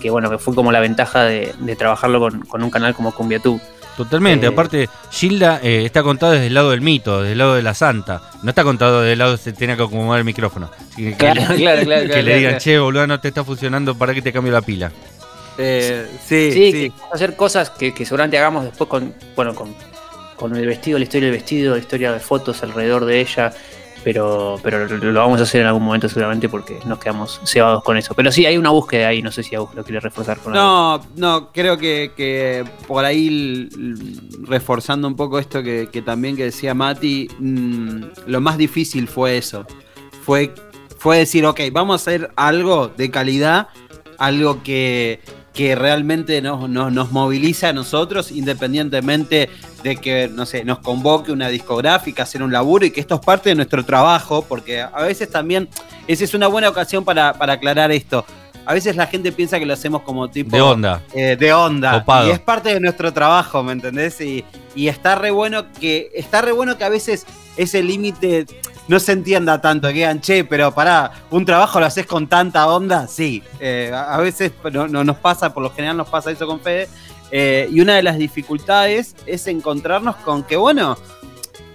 que 0.02 0.10
bueno, 0.10 0.30
que 0.30 0.38
fue 0.38 0.56
como 0.56 0.72
la 0.72 0.80
ventaja 0.80 1.26
de, 1.26 1.54
de 1.60 1.76
trabajarlo 1.76 2.20
con, 2.22 2.40
con 2.46 2.64
un 2.64 2.70
canal 2.70 2.94
como 2.96 3.12
CumbiaTube. 3.14 3.60
Totalmente, 3.98 4.46
Eh, 4.46 4.50
aparte, 4.50 4.90
Gilda 5.12 5.60
eh, 5.64 5.84
está 5.84 6.04
contada 6.04 6.34
desde 6.34 6.48
el 6.48 6.54
lado 6.54 6.70
del 6.70 6.82
mito, 6.82 7.22
desde 7.22 7.32
el 7.34 7.38
lado 7.40 7.56
de 7.56 7.64
la 7.64 7.74
santa. 7.74 8.22
No 8.44 8.50
está 8.50 8.64
contado 8.64 9.02
desde 9.02 9.14
el 9.14 9.20
lado 9.20 9.32
de 9.32 9.38
se 9.40 9.52
tiene 9.54 9.76
que 9.76 9.84
acomodar 9.84 10.20
el 10.20 10.26
micrófono. 10.26 10.70
Que, 10.96 11.14
Claro, 11.18 11.42
le- 11.50 11.58
claro, 11.58 11.82
claro, 11.84 12.02
que 12.04 12.08
claro, 12.08 12.22
le 12.24 12.36
digan, 12.38 12.52
claro. 12.52 12.64
che, 12.64 12.80
boludo, 12.80 13.08
no 13.08 13.20
te 13.20 13.28
está 13.30 13.44
funcionando, 13.44 13.98
para 13.98 14.14
que 14.14 14.22
te 14.22 14.32
cambio 14.32 14.54
la 14.54 14.62
pila. 14.62 14.92
Eh, 15.58 16.06
sí, 16.26 16.52
Sí, 16.52 16.72
sí. 16.72 16.72
que 16.72 16.92
hacer 17.12 17.36
cosas 17.36 17.72
que, 17.72 17.94
que 17.94 18.06
seguramente 18.06 18.38
hagamos 18.38 18.64
después 18.66 18.88
con, 18.88 19.16
bueno, 19.36 19.56
con, 19.56 19.74
con 20.36 20.56
el 20.56 20.68
vestido, 20.68 21.00
la 21.00 21.04
historia 21.04 21.30
del 21.30 21.36
vestido, 21.38 21.74
la 21.74 21.80
historia 21.80 22.12
de 22.12 22.20
fotos 22.20 22.62
alrededor 22.62 23.06
de 23.06 23.20
ella. 23.22 23.52
Pero, 24.14 24.58
pero 24.64 24.88
lo 24.88 25.20
vamos 25.20 25.42
a 25.42 25.44
hacer 25.44 25.60
en 25.60 25.68
algún 25.68 25.84
momento 25.84 26.08
seguramente 26.08 26.48
porque 26.48 26.80
nos 26.86 26.98
quedamos 26.98 27.42
cebados 27.44 27.84
con 27.84 27.98
eso. 27.98 28.14
Pero 28.14 28.32
sí, 28.32 28.46
hay 28.46 28.58
una 28.58 28.70
búsqueda 28.70 29.10
ahí, 29.10 29.22
no 29.22 29.34
sé 29.34 29.44
si 29.44 29.54
lo 29.54 29.68
quiere 29.68 30.00
reforzar 30.00 30.38
con 30.38 30.56
algo. 30.56 30.66
No, 30.66 31.06
no, 31.18 31.52
creo 31.52 31.78
que, 31.78 32.14
que 32.16 32.64
por 32.88 33.04
ahí 33.04 33.68
reforzando 34.44 35.10
un 35.10 35.18
poco 35.18 35.40
esto 35.40 35.62
que, 35.62 35.90
que 35.92 36.02
también 36.02 36.38
que 36.38 36.46
decía 36.46 36.74
Mati, 36.74 37.28
mm, 37.38 38.04
lo 38.28 38.40
más 38.40 38.58
difícil 38.58 39.10
fue 39.10 39.38
eso. 39.38 39.66
Fue, 40.24 40.54
fue 40.98 41.18
decir, 41.18 41.46
ok, 41.46 41.60
vamos 41.74 41.94
a 41.94 41.96
hacer 41.96 42.32
algo 42.38 42.88
de 42.88 43.12
calidad, 43.12 43.68
algo 44.18 44.64
que, 44.64 45.20
que 45.58 45.74
realmente 45.76 46.40
nos, 46.40 46.70
nos, 46.70 46.94
nos 46.94 47.12
moviliza 47.12 47.70
a 47.70 47.74
nosotros, 47.74 48.32
independientemente 48.32 49.50
de 49.82 49.96
que, 49.98 50.30
no 50.32 50.46
sé, 50.46 50.64
nos 50.64 50.78
convoque 50.80 51.32
una 51.32 51.50
discográfica, 51.50 52.22
hacer 52.24 52.44
un 52.44 52.52
laburo 52.54 52.86
y 52.86 52.92
que 52.92 53.00
esto 53.00 53.16
es 53.16 53.22
parte 53.22 53.50
de 53.50 53.56
nuestro 53.56 53.84
trabajo, 53.84 54.44
porque 54.48 54.82
a 54.82 55.02
veces 55.02 55.32
también, 55.32 55.68
esa 56.08 56.24
es 56.24 56.36
una 56.36 56.46
buena 56.46 56.70
ocasión 56.70 57.04
para, 57.04 57.34
para 57.34 57.54
aclarar 57.54 57.92
esto. 57.92 58.24
A 58.68 58.74
veces 58.76 58.96
la 58.96 59.08
gente 59.08 59.32
piensa 59.32 59.58
que 59.58 59.66
lo 59.66 59.74
hacemos 59.74 60.04
como 60.04 60.28
tipo 60.30 60.56
De 60.56 60.62
onda. 60.62 61.02
eh, 61.16 61.36
de 61.40 61.52
onda. 61.52 62.02
Copado. 62.02 62.28
Y 62.28 62.32
es 62.32 62.40
parte 62.40 62.72
de 62.72 62.80
nuestro 62.80 63.12
trabajo, 63.12 63.64
¿me 63.64 63.72
entendés? 63.72 64.22
Y, 64.22 64.46
y 64.76 64.90
está 64.90 65.16
re 65.16 65.32
bueno 65.32 65.66
que. 65.80 66.12
Está 66.14 66.42
re 66.42 66.52
bueno 66.52 66.78
que 66.78 66.84
a 66.84 66.90
veces 66.90 67.26
ese 67.56 67.82
límite 67.82 68.46
no 68.88 69.00
se 69.00 69.12
entienda 69.14 69.60
tanto. 69.62 69.88
Que 69.90 69.94
digan, 69.96 70.22
che, 70.22 70.44
pero 70.44 70.72
pará, 70.74 71.12
un 71.30 71.46
trabajo 71.46 71.80
lo 71.80 71.86
haces 71.86 72.06
con 72.06 72.28
tanta 72.28 72.68
onda. 72.68 73.08
Sí. 73.08 73.44
eh, 73.60 73.92
a 73.94 74.18
veces 74.18 74.52
no, 74.72 74.88
no 74.88 75.04
nos 75.04 75.18
pasa, 75.18 75.54
por 75.54 75.64
lo 75.64 75.72
general 75.72 75.98
nos 75.98 76.08
pasa 76.10 76.32
eso 76.32 76.46
con 76.48 76.60
Fede. 76.60 76.88
eh, 77.32 77.68
y 77.72 77.82
una 77.82 77.96
de 77.96 78.04
las 78.04 78.18
dificultades 78.18 79.16
es 79.26 79.48
encontrarnos 79.48 80.16
con 80.18 80.44
que, 80.44 80.56
bueno, 80.56 80.98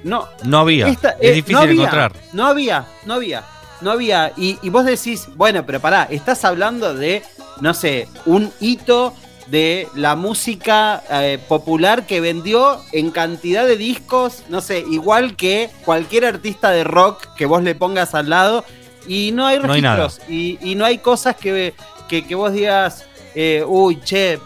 no, 0.05 0.27
No 0.45 0.59
había. 0.61 0.89
esta- 0.89 1.11
es 1.21 1.31
eh, 1.31 1.33
difícil 1.35 1.55
no 1.55 1.61
había, 1.61 1.73
encontrar. 1.75 2.13
No 2.33 2.47
había, 2.47 2.87
no 3.07 3.15
había, 3.15 3.45
no 3.83 3.91
había. 3.93 4.33
Y, 4.37 4.59
y 4.63 4.69
vos 4.71 4.85
decís, 4.85 5.29
bueno, 5.37 5.65
pero 5.67 5.79
pará, 5.81 6.09
estás 6.11 6.45
hablando 6.45 6.95
de, 6.95 7.23
no 7.61 7.73
sé, 7.75 8.09
un 8.27 8.51
hito 8.61 9.15
de 9.49 9.89
la 9.95 10.15
música 10.17 11.03
eh, 11.11 11.39
popular 11.49 12.07
que 12.07 12.21
vendió 12.21 12.79
en 12.93 13.11
cantidad 13.11 13.67
de 13.67 13.77
discos, 13.77 14.43
no 14.49 14.61
sé, 14.61 14.85
igual 14.91 15.37
que 15.37 15.69
cualquier 15.85 16.25
artista 16.25 16.71
de 16.71 16.85
rock 16.85 17.27
que 17.37 17.47
vos 17.47 17.63
le 17.63 17.75
pongas 17.75 18.15
al 18.15 18.31
lado. 18.31 18.65
Y 19.07 19.33
no 19.33 19.47
hay 19.47 19.59
No 19.59 19.73
hay 19.73 19.83
nada. 19.83 19.97
registros. 20.05 20.29
y, 20.31 20.59
y 20.63 20.75
no 20.77 20.85
hay 20.85 20.99
cosas 20.99 21.35
que, 21.37 21.75
que, 22.09 22.25
que 22.25 22.35
vos 22.37 22.53
digas, 22.53 23.05
eh, 23.35 23.65
uy, 23.67 24.01
che, 24.05 24.39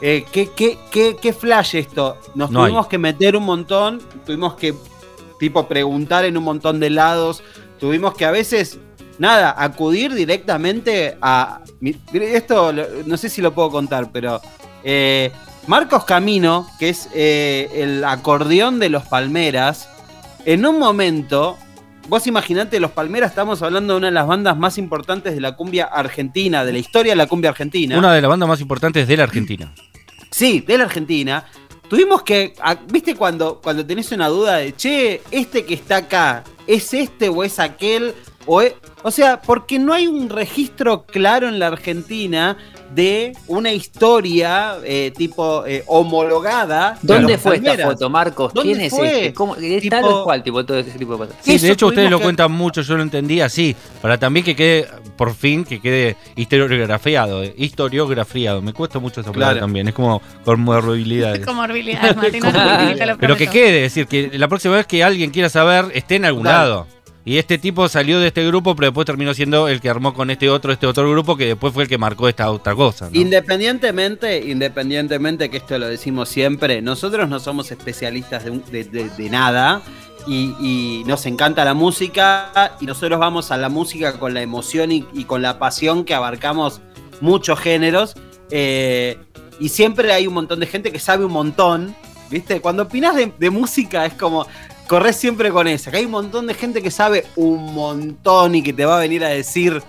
eh, 0.00 0.24
¿qué, 0.32 0.48
qué, 0.56 0.78
qué, 0.90 1.16
qué 1.20 1.32
flash 1.34 1.76
esto? 1.76 2.16
Nos 2.34 2.50
No 2.50 2.60
hay. 2.60 2.70
tuvimos 2.70 2.86
que 2.88 2.98
meter 2.98 3.36
un 3.36 3.44
montón, 3.44 4.00
tuvimos 4.24 4.54
que 4.54 4.74
tipo 5.38 5.68
preguntar 5.68 6.24
en 6.24 6.36
un 6.38 6.44
montón 6.44 6.80
de 6.80 6.88
lados, 6.88 7.42
tuvimos 7.78 8.14
que 8.14 8.24
a 8.24 8.30
veces, 8.30 8.78
nada, 9.18 9.54
acudir 9.58 10.14
directamente 10.14 11.16
a... 11.20 11.61
Esto 11.82 12.72
no 13.06 13.16
sé 13.16 13.28
si 13.28 13.42
lo 13.42 13.52
puedo 13.52 13.70
contar, 13.70 14.10
pero 14.12 14.40
eh, 14.84 15.32
Marcos 15.66 16.04
Camino, 16.04 16.68
que 16.78 16.88
es 16.88 17.08
eh, 17.14 17.68
el 17.74 18.04
acordeón 18.04 18.78
de 18.78 18.88
los 18.88 19.04
Palmeras, 19.04 19.88
en 20.44 20.66
un 20.66 20.78
momento... 20.78 21.58
Vos 22.08 22.26
imaginate, 22.26 22.80
Los 22.80 22.90
Palmeras, 22.90 23.30
estamos 23.30 23.62
hablando 23.62 23.92
de 23.92 23.98
una 23.98 24.06
de 24.08 24.12
las 24.12 24.26
bandas 24.26 24.58
más 24.58 24.76
importantes 24.76 25.34
de 25.34 25.40
la 25.40 25.54
cumbia 25.54 25.84
argentina, 25.84 26.64
de 26.64 26.72
la 26.72 26.78
historia 26.80 27.12
de 27.12 27.16
la 27.16 27.28
cumbia 27.28 27.50
argentina. 27.50 27.96
Una 27.96 28.12
de 28.12 28.20
las 28.20 28.28
bandas 28.28 28.48
más 28.48 28.60
importantes 28.60 29.06
de 29.06 29.16
la 29.16 29.22
Argentina. 29.22 29.72
Sí, 30.28 30.64
de 30.66 30.78
la 30.78 30.84
Argentina. 30.84 31.46
Tuvimos 31.88 32.22
que, 32.22 32.54
viste 32.90 33.14
cuando, 33.14 33.60
cuando 33.62 33.86
tenés 33.86 34.10
una 34.10 34.26
duda 34.26 34.56
de, 34.56 34.74
che, 34.74 35.22
este 35.30 35.64
que 35.64 35.74
está 35.74 35.98
acá, 35.98 36.42
¿es 36.66 36.92
este 36.92 37.28
o 37.28 37.44
es 37.44 37.60
aquel? 37.60 38.14
O, 38.46 38.62
e-?". 38.62 38.74
o 39.02 39.10
sea, 39.10 39.40
porque 39.40 39.78
no 39.78 39.92
hay 39.92 40.06
un 40.06 40.28
registro 40.28 41.04
claro 41.04 41.48
en 41.48 41.58
la 41.58 41.68
Argentina 41.68 42.56
de 42.94 43.32
una 43.46 43.72
historia 43.72 44.74
eh, 44.84 45.12
tipo 45.16 45.64
eh, 45.66 45.82
homologada. 45.86 46.98
de 47.00 47.14
¿Dónde 47.14 47.38
fue 47.38 47.56
esta 47.56 47.76
foto, 47.86 48.10
Marcos? 48.10 48.52
¿Dónde 48.52 48.72
¿Quién 48.74 48.84
es 48.84 48.92
fue? 48.92 49.08
este? 49.08 49.32
¿Cómo, 49.34 49.56
es 49.56 49.82
Tipo- 49.82 49.90
tal 49.90 50.24
cual, 50.24 50.42
tipo, 50.42 50.64
todo 50.66 50.78
ese 50.78 50.90
tipo 50.98 51.12
de 51.12 51.18
cosas. 51.18 51.36
Sí, 51.40 51.56
de 51.56 51.70
hecho 51.72 51.86
ustedes 51.86 52.10
lo 52.10 52.18
que- 52.18 52.24
cuentan 52.24 52.52
mucho, 52.52 52.82
yo 52.82 52.96
lo 52.98 53.02
entendía 53.02 53.46
así, 53.46 53.74
para 54.02 54.18
también 54.18 54.44
que 54.44 54.54
quede, 54.54 54.88
por 55.16 55.34
fin, 55.34 55.64
que 55.64 55.80
quede 55.80 56.16
historiografiado, 56.36 57.42
eh, 57.42 57.54
historiografiado, 57.56 58.60
me 58.60 58.74
cuesta 58.74 58.98
mucho 58.98 59.22
esa 59.22 59.32
palabra 59.32 59.54
Claro. 59.54 59.66
también, 59.66 59.88
es 59.88 59.94
como 59.94 60.20
comorbilidades. 60.44 61.46
Comorbilidades, 61.46 62.14
Martín, 62.16 62.42
Pero 63.18 63.36
que 63.36 63.46
quede, 63.48 63.86
es 63.86 63.94
decir, 63.94 64.06
que 64.06 64.38
la 64.38 64.48
próxima 64.48 64.76
vez 64.76 64.86
que 64.86 65.02
alguien 65.02 65.30
quiera 65.30 65.48
saber, 65.48 65.86
esté 65.94 66.16
en 66.16 66.26
algún 66.26 66.42
Claro. 66.42 66.58
lado. 66.68 66.86
Y 67.24 67.38
este 67.38 67.56
tipo 67.56 67.88
salió 67.88 68.18
de 68.18 68.28
este 68.28 68.44
grupo, 68.44 68.74
pero 68.74 68.88
después 68.88 69.06
terminó 69.06 69.32
siendo 69.32 69.68
el 69.68 69.80
que 69.80 69.88
armó 69.88 70.12
con 70.12 70.30
este 70.30 70.50
otro, 70.50 70.72
este 70.72 70.88
otro 70.88 71.08
grupo, 71.08 71.36
que 71.36 71.46
después 71.46 71.72
fue 71.72 71.84
el 71.84 71.88
que 71.88 71.96
marcó 71.96 72.28
esta 72.28 72.50
otra 72.50 72.74
cosa. 72.74 73.08
Independientemente, 73.12 74.38
independientemente 74.50 75.48
que 75.48 75.58
esto 75.58 75.78
lo 75.78 75.86
decimos 75.86 76.28
siempre, 76.28 76.82
nosotros 76.82 77.28
no 77.28 77.38
somos 77.38 77.70
especialistas 77.70 78.44
de, 78.44 79.28
nada 79.30 79.82
y, 80.26 81.04
nos 81.06 81.24
encanta 81.26 81.64
la 81.64 81.74
música 81.74 82.76
y 82.80 82.86
nosotros 82.86 83.20
vamos 83.20 83.52
a 83.52 83.56
la 83.56 83.68
música 83.68 84.18
con 84.18 84.34
la 84.34 84.42
emoción 84.42 84.90
y, 84.90 85.02
con 85.24 85.42
la 85.42 85.60
pasión 85.60 86.04
que 86.04 86.14
abarcamos 86.14 86.80
muchos 87.20 87.60
géneros 87.60 88.14
eh, 88.50 89.16
y 89.60 89.68
siempre 89.68 90.12
hay 90.12 90.26
un 90.26 90.34
montón 90.34 90.58
de 90.58 90.66
gente 90.66 90.90
que 90.90 90.98
sabe 90.98 91.24
un 91.24 91.32
montón, 91.32 91.94
¿viste? 92.30 92.60
Cuando 92.60 92.82
opinas 92.82 93.14
de 93.14 93.50
música 93.50 94.06
es 94.06 94.14
como... 94.14 94.48
Corres 94.92 95.16
siempre 95.16 95.50
con 95.50 95.66
esa, 95.68 95.90
que 95.90 95.96
hay 95.96 96.04
un 96.04 96.10
montón 96.10 96.46
de 96.46 96.52
gente 96.52 96.82
que 96.82 96.90
sabe 96.90 97.24
un 97.36 97.72
montón 97.72 98.54
y 98.54 98.62
que 98.62 98.74
te 98.74 98.84
va 98.84 98.96
a 98.96 99.00
venir 99.00 99.24
a 99.24 99.28
decir, 99.28 99.82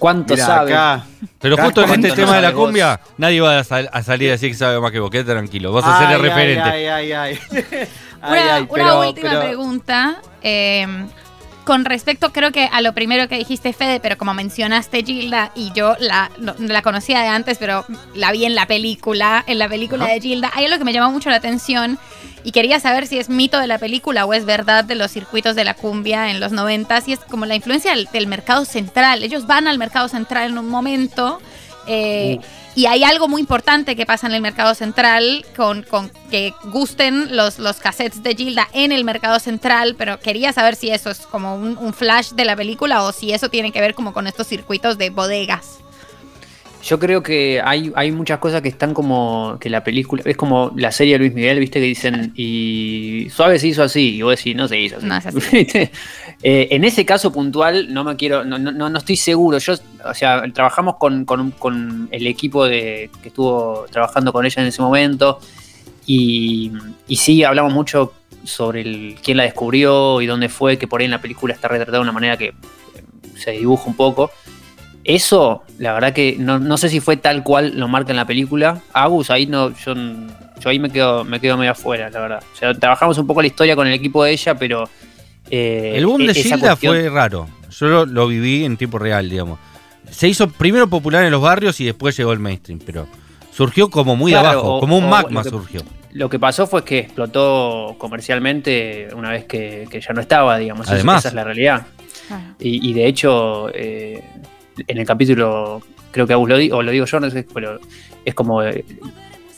¿Cuánto 0.00 0.34
mira, 0.34 0.46
sabe? 0.46 0.72
acá, 0.74 1.04
Pero 1.40 1.54
Acá 1.54 1.64
justo 1.66 1.84
en 1.84 1.90
este 1.90 2.08
no 2.08 2.14
tema 2.16 2.34
de 2.36 2.42
la 2.42 2.50
vos. 2.50 2.64
cumbia, 2.66 3.00
nadie 3.18 3.40
va 3.40 3.60
a, 3.60 3.62
sal- 3.64 3.88
a 3.92 4.02
salir 4.02 4.30
a 4.30 4.32
decir 4.32 4.50
que 4.50 4.56
sabe 4.56 4.80
más 4.80 4.90
que 4.90 4.98
vos, 4.98 5.10
quédate 5.10 5.30
tranquilo, 5.30 5.70
vos 5.70 5.84
sos 5.84 5.94
Ay, 5.96 6.12
el 6.14 6.20
referente. 6.20 6.60
Ay, 6.68 6.86
ay, 6.86 7.12
ay, 7.12 7.38
ay. 7.52 7.62
Ay, 8.20 8.32
Una, 8.42 8.54
ay, 8.56 8.62
una 8.62 8.68
pero- 8.84 9.00
última 9.08 9.28
pero- 9.30 9.40
pregunta. 9.42 10.16
eh, 10.42 10.86
con 11.64 11.84
respecto, 11.84 12.32
creo 12.32 12.50
que 12.50 12.64
a 12.72 12.80
lo 12.80 12.94
primero 12.94 13.28
que 13.28 13.36
dijiste, 13.36 13.72
Fede, 13.74 14.00
pero 14.00 14.16
como 14.18 14.32
mencionaste 14.34 15.04
Gilda, 15.04 15.52
y 15.54 15.70
yo 15.74 15.96
la, 16.00 16.30
no- 16.38 16.54
la 16.58 16.80
conocía 16.82 17.20
de 17.20 17.28
antes, 17.28 17.58
pero 17.58 17.84
la 18.14 18.32
vi 18.32 18.44
en 18.46 18.54
la 18.54 18.66
película, 18.66 19.44
en 19.46 19.58
la 19.58 19.68
película 19.68 20.04
Ajá. 20.06 20.14
de 20.14 20.20
Gilda, 20.20 20.50
hay 20.54 20.64
algo 20.64 20.78
que 20.78 20.84
me 20.84 20.92
llamó 20.94 21.12
mucho 21.12 21.28
la 21.30 21.36
atención 21.36 21.98
y 22.44 22.52
quería 22.52 22.80
saber 22.80 23.06
si 23.06 23.18
es 23.18 23.28
mito 23.28 23.58
de 23.58 23.66
la 23.66 23.78
película 23.78 24.24
o 24.24 24.34
es 24.34 24.44
verdad 24.44 24.84
de 24.84 24.94
los 24.94 25.10
circuitos 25.10 25.56
de 25.56 25.64
la 25.64 25.74
cumbia 25.74 26.30
en 26.30 26.40
los 26.40 26.52
90 26.52 27.02
y 27.06 27.12
es 27.12 27.20
como 27.20 27.46
la 27.46 27.54
influencia 27.54 27.92
del, 27.94 28.08
del 28.12 28.26
mercado 28.26 28.64
central. 28.64 29.22
Ellos 29.22 29.46
van 29.46 29.66
al 29.66 29.78
mercado 29.78 30.08
central 30.08 30.50
en 30.50 30.58
un 30.58 30.68
momento. 30.68 31.40
eh, 31.86 32.38
y 32.74 32.86
hay 32.86 33.02
algo 33.02 33.26
muy 33.26 33.40
importante 33.40 33.96
que 33.96 34.06
pasa 34.06 34.28
en 34.28 34.34
el 34.34 34.40
mercado 34.40 34.72
central 34.72 35.44
con, 35.56 35.82
con 35.82 36.12
que 36.30 36.54
gusten 36.66 37.36
los, 37.36 37.58
los 37.58 37.78
cassettes 37.78 38.22
de 38.22 38.36
Gilda 38.36 38.68
en 38.72 38.92
el 38.92 39.02
mercado 39.02 39.40
central, 39.40 39.96
pero 39.98 40.20
quería 40.20 40.52
saber 40.52 40.76
si 40.76 40.90
eso 40.90 41.10
es 41.10 41.18
como 41.18 41.56
un, 41.56 41.76
un 41.76 41.92
flash 41.92 42.30
de 42.34 42.44
la 42.44 42.54
película 42.54 43.02
o 43.02 43.10
si 43.10 43.32
eso 43.32 43.48
tiene 43.48 43.72
que 43.72 43.80
ver 43.80 43.94
como 43.94 44.12
con 44.12 44.28
estos 44.28 44.46
circuitos 44.46 44.96
de 44.96 45.10
bodegas. 45.10 45.78
Yo 46.80 46.98
creo 47.00 47.22
que 47.24 47.60
hay, 47.62 47.92
hay 47.96 48.12
muchas 48.12 48.38
cosas 48.38 48.62
que 48.62 48.68
están 48.68 48.94
como 48.94 49.56
que 49.60 49.68
la 49.68 49.82
película, 49.82 50.22
es 50.24 50.36
como 50.36 50.72
la 50.76 50.92
serie 50.92 51.14
de 51.14 51.18
Luis 51.18 51.34
Miguel, 51.34 51.58
viste, 51.58 51.80
que 51.80 51.86
dicen, 51.86 52.32
y 52.36 53.26
Suave 53.30 53.58
se 53.58 53.66
hizo 53.68 53.82
así, 53.82 54.14
y 54.16 54.22
vos 54.22 54.36
decís, 54.36 54.54
no 54.54 54.68
se 54.68 54.80
hizo 54.80 54.96
así. 54.98 55.06
No 55.06 55.16
es. 55.16 55.26
Eh, 56.40 56.68
en 56.70 56.84
ese 56.84 57.04
caso 57.04 57.32
puntual, 57.32 57.92
no 57.92 58.04
me 58.04 58.14
quiero, 58.14 58.44
no, 58.44 58.58
no, 58.58 58.88
no 58.88 58.98
estoy 58.98 59.16
seguro. 59.16 59.58
Yo, 59.58 59.74
o 60.04 60.14
sea, 60.14 60.42
trabajamos 60.54 60.96
con, 60.96 61.24
con- 61.24 61.50
con 61.50 62.08
el 62.12 62.26
equipo 62.28 62.64
de, 62.64 63.10
que 63.22 63.28
estuvo 63.30 63.86
trabajando 63.90 64.32
con 64.32 64.46
ella 64.46 64.62
en 64.62 64.68
ese 64.68 64.80
momento, 64.80 65.40
y, 66.06 66.70
y 67.08 67.16
sí, 67.16 67.42
hablamos 67.42 67.72
mucho 67.74 68.14
sobre 68.44 68.82
el, 68.82 69.16
quién 69.22 69.36
la 69.36 69.42
descubrió 69.42 70.20
y 70.22 70.26
dónde 70.26 70.48
fue, 70.48 70.78
que 70.78 70.86
por 70.86 71.00
ahí 71.00 71.06
en 71.06 71.10
la 71.10 71.20
película 71.20 71.52
está 71.52 71.66
retratada 71.68 71.98
de 71.98 72.02
una 72.02 72.12
manera 72.12 72.36
que 72.36 72.46
eh, 72.46 72.54
se 73.36 73.50
dibuja 73.50 73.84
un 73.88 73.96
poco. 73.96 74.30
Eso, 75.04 75.62
la 75.78 75.92
verdad 75.94 76.12
que 76.12 76.36
no, 76.38 76.58
no 76.58 76.76
sé 76.76 76.88
si 76.88 77.00
fue 77.00 77.16
tal 77.16 77.42
cual 77.42 77.72
lo 77.78 77.88
marca 77.88 78.10
en 78.12 78.16
la 78.16 78.26
película. 78.26 78.82
Agus, 78.92 79.30
ahí 79.30 79.46
no, 79.46 79.70
yo, 79.74 79.94
yo 80.60 80.68
ahí 80.70 80.78
me 80.78 80.90
quedo, 80.90 81.24
me 81.24 81.40
quedo 81.40 81.56
medio 81.56 81.72
afuera, 81.72 82.10
la 82.10 82.20
verdad. 82.20 82.42
O 82.52 82.56
sea, 82.56 82.74
trabajamos 82.74 83.16
un 83.18 83.26
poco 83.26 83.40
la 83.40 83.46
historia 83.46 83.74
con 83.74 83.86
el 83.86 83.94
equipo 83.94 84.22
de 84.24 84.32
ella, 84.32 84.54
pero. 84.56 84.88
eh, 85.50 85.92
El 85.96 86.06
boom 86.06 86.26
de 86.26 86.32
esa 86.32 86.42
Gilda 86.56 86.58
cuestión- 86.58 86.94
fue 86.94 87.08
raro. 87.08 87.48
Yo 87.70 87.86
lo, 87.86 88.06
lo 88.06 88.26
viví 88.26 88.64
en 88.64 88.76
tiempo 88.76 88.98
real, 88.98 89.28
digamos. 89.30 89.58
Se 90.10 90.26
hizo 90.28 90.48
primero 90.48 90.88
popular 90.88 91.24
en 91.24 91.30
los 91.30 91.40
barrios 91.42 91.80
y 91.80 91.84
después 91.84 92.16
llegó 92.16 92.32
el 92.32 92.38
mainstream, 92.38 92.80
pero 92.84 93.06
surgió 93.52 93.88
como 93.90 94.16
muy 94.16 94.32
de 94.32 94.38
Claro, 94.40 94.58
abajo, 94.60 94.74
o- 94.76 94.80
como 94.80 94.98
un 94.98 95.08
magma 95.08 95.40
lo 95.40 95.44
que- 95.44 95.50
surgió. 95.50 95.80
Lo 96.12 96.28
que 96.30 96.38
pasó 96.38 96.66
fue 96.66 96.84
que 96.84 97.00
explotó 97.00 97.94
comercialmente 97.98 99.08
una 99.14 99.30
vez 99.30 99.44
que, 99.44 99.86
que 99.90 100.00
ya 100.00 100.12
no 100.14 100.20
estaba, 100.22 100.56
digamos. 100.58 100.88
Además. 100.88 101.20
esa 101.20 101.28
es 101.28 101.34
la 101.34 101.44
realidad. 101.44 101.86
Y, 102.58 102.88
y 102.90 102.92
de 102.94 103.06
hecho, 103.06 103.68
eh, 103.74 104.22
en 104.86 104.98
el 104.98 105.06
capítulo, 105.06 105.82
creo 106.10 106.26
que 106.26 106.32
Agus 106.32 106.48
lo 106.48 106.56
digo, 106.56 106.76
o 106.78 106.82
lo 106.82 106.90
digo 106.90 107.06
yo, 107.06 107.18
pero 107.52 107.80
es 108.24 108.34
como. 108.34 108.62
eh, 108.62 108.84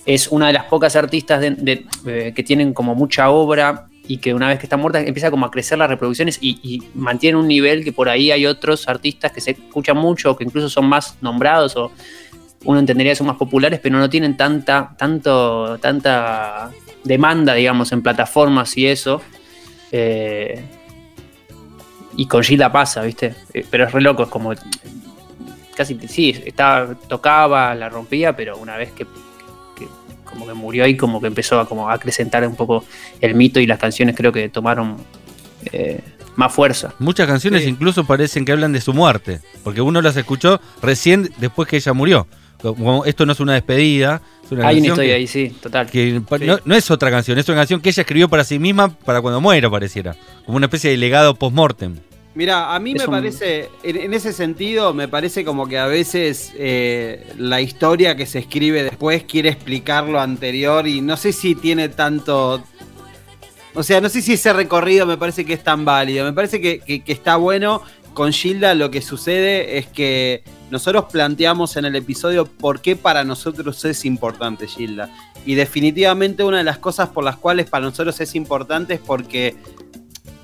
es 0.07 0.29
una 0.29 0.47
de 0.49 0.55
las 0.55 0.65
pocas 0.65 0.97
artistas 0.97 1.43
eh, 1.43 2.33
que 2.35 2.43
tienen 2.43 2.73
como 2.73 2.95
mucha 2.95 3.31
obra 3.31 3.87
y 4.07 4.17
que 4.17 4.35
una 4.35 4.49
vez 4.49 4.59
que 4.59 4.67
está 4.67 4.77
muerta 4.77 5.01
empieza 5.01 5.31
como 5.31 5.47
a 5.47 5.51
crecer 5.51 5.79
las 5.79 5.89
reproducciones 5.89 6.39
y, 6.41 6.83
mantiene 6.95 7.39
un 7.39 7.47
nivel 7.47 7.85
que 7.85 7.93
por 7.93 8.09
ahí 8.09 8.31
hay 8.31 8.47
otros 8.47 8.89
artistas 8.89 9.31
que 9.31 9.41
se 9.41 9.53
escuchan 9.53 9.97
mucho, 9.97 10.37
que 10.37 10.45
incluso 10.45 10.69
son 10.69 10.87
más 10.87 11.17
nombrados 11.21 11.77
o 11.77 11.93
uno 12.65 12.81
entendería 12.81 13.13
que 13.13 13.17
son 13.17 13.27
más 13.27 13.37
populares, 13.37 13.79
pero 13.81 13.99
no 13.99 14.11
tienen 14.11 14.37
tanta, 14.37 14.95
tanto, 14.99 15.79
tanta 15.79 16.71
demanda, 17.05 17.55
digamos, 17.55 17.93
en 17.93 18.03
plataformas 18.03 18.77
y 18.77 18.87
eso. 18.87 19.23
Eh, 19.93 20.63
y 22.17 22.27
con 22.27 22.43
Gilda 22.43 22.71
pasa, 22.71 23.03
¿viste? 23.03 23.35
Pero 23.71 23.85
es 23.85 23.93
re 23.93 24.01
loco, 24.01 24.25
es 24.25 24.29
como. 24.29 24.53
Casi, 25.81 25.99
sí, 26.09 26.37
estaba, 26.45 26.95
tocaba, 27.09 27.75
la 27.75 27.89
rompía, 27.89 28.37
pero 28.37 28.59
una 28.59 28.77
vez 28.77 28.91
que, 28.93 29.07
que 29.75 29.89
como 30.27 30.47
que 30.47 30.53
murió 30.53 30.85
ahí, 30.85 30.95
como 30.95 31.23
que 31.23 31.27
empezó 31.27 31.59
a, 31.59 31.67
como 31.67 31.89
a 31.89 31.95
acrecentar 31.95 32.47
un 32.47 32.55
poco 32.55 32.85
el 33.23 33.35
mito 33.35 33.61
y 33.61 33.67
las 33.67 33.79
canciones 33.79 34.15
creo 34.15 34.31
que 34.31 34.51
tomaron 34.51 34.99
eh, 35.73 36.01
más 36.37 36.53
fuerza. 36.53 36.93
Muchas 36.99 37.27
canciones 37.27 37.63
Sí. 37.63 37.71
incluso 37.71 38.05
parecen 38.05 38.45
que 38.45 38.53
hablan 38.53 38.75
de 38.75 38.83
su 38.83 38.93
muerte, 38.93 39.41
porque 39.65 39.81
uno 39.81 40.03
las 40.03 40.19
escuchó 40.19 40.61
recién 40.83 41.33
después 41.39 41.67
que 41.67 41.77
ella 41.77 41.95
murió. 41.95 42.27
Como 42.61 43.07
esto 43.07 43.25
no 43.25 43.33
es 43.33 43.41
una 43.41 43.55
despedida, 43.55 44.21
es 44.45 44.53
una 44.53 44.69
Hay 44.69 44.81
una 44.81 44.89
historia 44.89 45.13
que- 45.15 45.17
ahí, 45.17 45.27
sí, 45.27 45.49
total. 45.63 45.87
que 45.91 46.21
pa- 46.29 46.37
Sí. 46.37 46.45
no, 46.45 46.59
no 46.63 46.75
es 46.75 46.91
otra 46.91 47.11
canción, 47.11 47.39
es 47.39 47.49
una 47.49 47.57
canción 47.57 47.81
que 47.81 47.89
ella 47.89 48.03
escribió 48.03 48.29
para 48.29 48.45
sí 48.45 48.59
misma 48.59 48.91
para 48.91 49.23
cuando 49.23 49.41
muera, 49.41 49.71
pareciera. 49.71 50.15
Como 50.45 50.59
una 50.59 50.67
especie 50.67 50.91
de 50.91 50.99
legado 50.99 51.35
post-mortem. 51.37 51.97
Mira, 52.35 52.75
a 52.75 52.79
mí 52.79 52.93
Es 52.93 52.99
me 52.99 53.05
un- 53.07 53.11
parece, 53.11 53.69
en, 53.83 53.97
en 53.97 54.15
ese 54.15 54.33
sentido, 54.33 54.95
me 54.95 55.09
parece 55.09 55.45
como 55.45 55.67
que 55.67 55.79
a 55.79 55.87
veces 55.87 56.53
eh, 56.57 57.27
la 57.37 57.61
historia 57.61 58.15
que 58.17 58.25
se 58.27 58.39
escribe 58.39 58.85
después 58.85 59.25
quiere 59.25 59.49
explicar 59.49 60.05
lo 60.09 60.21
anterior 60.21 60.87
y 60.87 61.01
no 61.01 61.17
sé 61.17 61.33
si 61.33 61.55
tiene 61.57 61.89
tanto... 61.89 62.63
O 63.75 63.83
sea, 63.83 64.01
no 64.01 64.09
sé 64.09 64.23
si 64.23 64.33
ese 64.35 64.53
recorrido 64.53 65.07
me 65.07 65.17
parece 65.17 65.45
que 65.45 65.55
es 65.55 65.63
tan 65.65 65.85
válido. 65.85 66.25
Me 66.25 66.33
parece 66.33 66.61
que, 66.61 66.81
que- 66.81 67.03
que 67.03 67.13
está 67.13 67.37
bueno. 67.37 67.83
Con 68.15 68.33
Gilda 68.33 68.75
lo 68.75 68.91
que 68.91 69.03
sucede 69.03 69.79
es 69.79 69.87
que 69.87 70.43
nosotros 70.71 71.05
planteamos 71.13 71.77
en 71.77 71.85
el 71.85 71.95
episodio 71.95 72.45
por 72.47 72.81
qué 72.81 72.97
para 72.97 73.23
nosotros 73.25 73.85
es 73.85 74.05
importante 74.05 74.67
Gilda. 74.67 75.09
Y 75.47 75.55
definitivamente 75.55 76.43
una 76.45 76.59
de 76.59 76.65
las 76.65 76.79
cosas 76.79 77.09
por 77.11 77.23
las 77.25 77.37
cuales 77.37 77.71
para 77.71 77.85
nosotros 77.87 78.21
es 78.21 78.35
importante 78.35 78.95
es 78.95 79.01
porque 79.01 79.55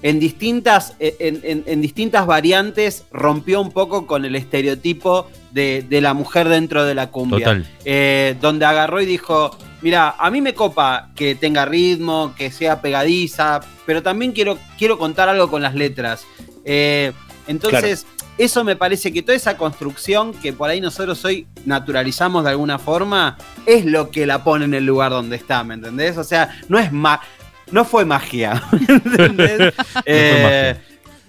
en 0.09 0.21
distintas, 0.21 0.95
en, 1.01 1.41
en- 1.43 1.65
en 1.67 1.81
distintas 1.81 2.27
variantes 2.27 3.05
rompió 3.11 3.61
un 3.61 3.73
poco 3.73 4.07
con 4.07 4.25
el 4.25 4.37
estereotipo 4.37 5.27
de, 5.51 5.85
de 5.89 6.01
la 6.01 6.15
mujer 6.15 6.49
dentro 6.49 6.85
de 6.85 6.95
la 6.95 7.11
cumbia. 7.11 7.39
Total. 7.47 7.67
Eh, 7.85 8.37
donde 8.41 8.65
agarró 8.67 9.01
y 9.01 9.07
dijo, 9.07 9.57
mira, 9.83 10.15
a 10.19 10.31
mí 10.31 10.41
me 10.41 10.55
copa 10.55 11.11
que 11.17 11.35
tenga 11.35 11.65
ritmo, 11.65 12.35
que 12.37 12.53
sea 12.53 12.81
pegadiza, 12.81 13.61
pero 13.85 14.01
también 14.03 14.31
quiero, 14.33 14.59
quiero 14.79 14.97
contar 14.97 15.29
algo 15.29 15.51
con 15.51 15.61
las 15.63 15.75
letras. 15.75 16.25
Eh, 16.65 17.13
entonces, 17.49 18.07
eso 18.39 18.63
me 18.65 18.77
parece 18.77 19.13
que 19.13 19.23
toda 19.23 19.35
esa 19.35 19.57
construcción 19.57 20.35
que 20.35 20.53
por 20.53 20.69
ahí 20.69 20.81
nosotros 20.81 21.25
hoy 21.25 21.47
naturalizamos 21.65 22.45
de 22.45 22.51
alguna 22.51 22.79
forma, 22.79 23.39
es 23.65 23.85
lo 23.85 24.11
que 24.11 24.27
la 24.27 24.45
pone 24.45 24.67
en 24.67 24.75
el 24.75 24.85
lugar 24.85 25.11
donde 25.11 25.37
está, 25.37 25.65
¿me 25.65 25.75
entendés? 25.75 26.17
O 26.19 26.25
sea, 26.25 26.57
no 26.69 26.79
es 26.79 26.93
ma 26.93 27.21
no 27.71 27.85
fue 27.85 28.05
magia. 28.05 28.63
¿entendés? 28.89 29.75
Eh, 30.05 30.77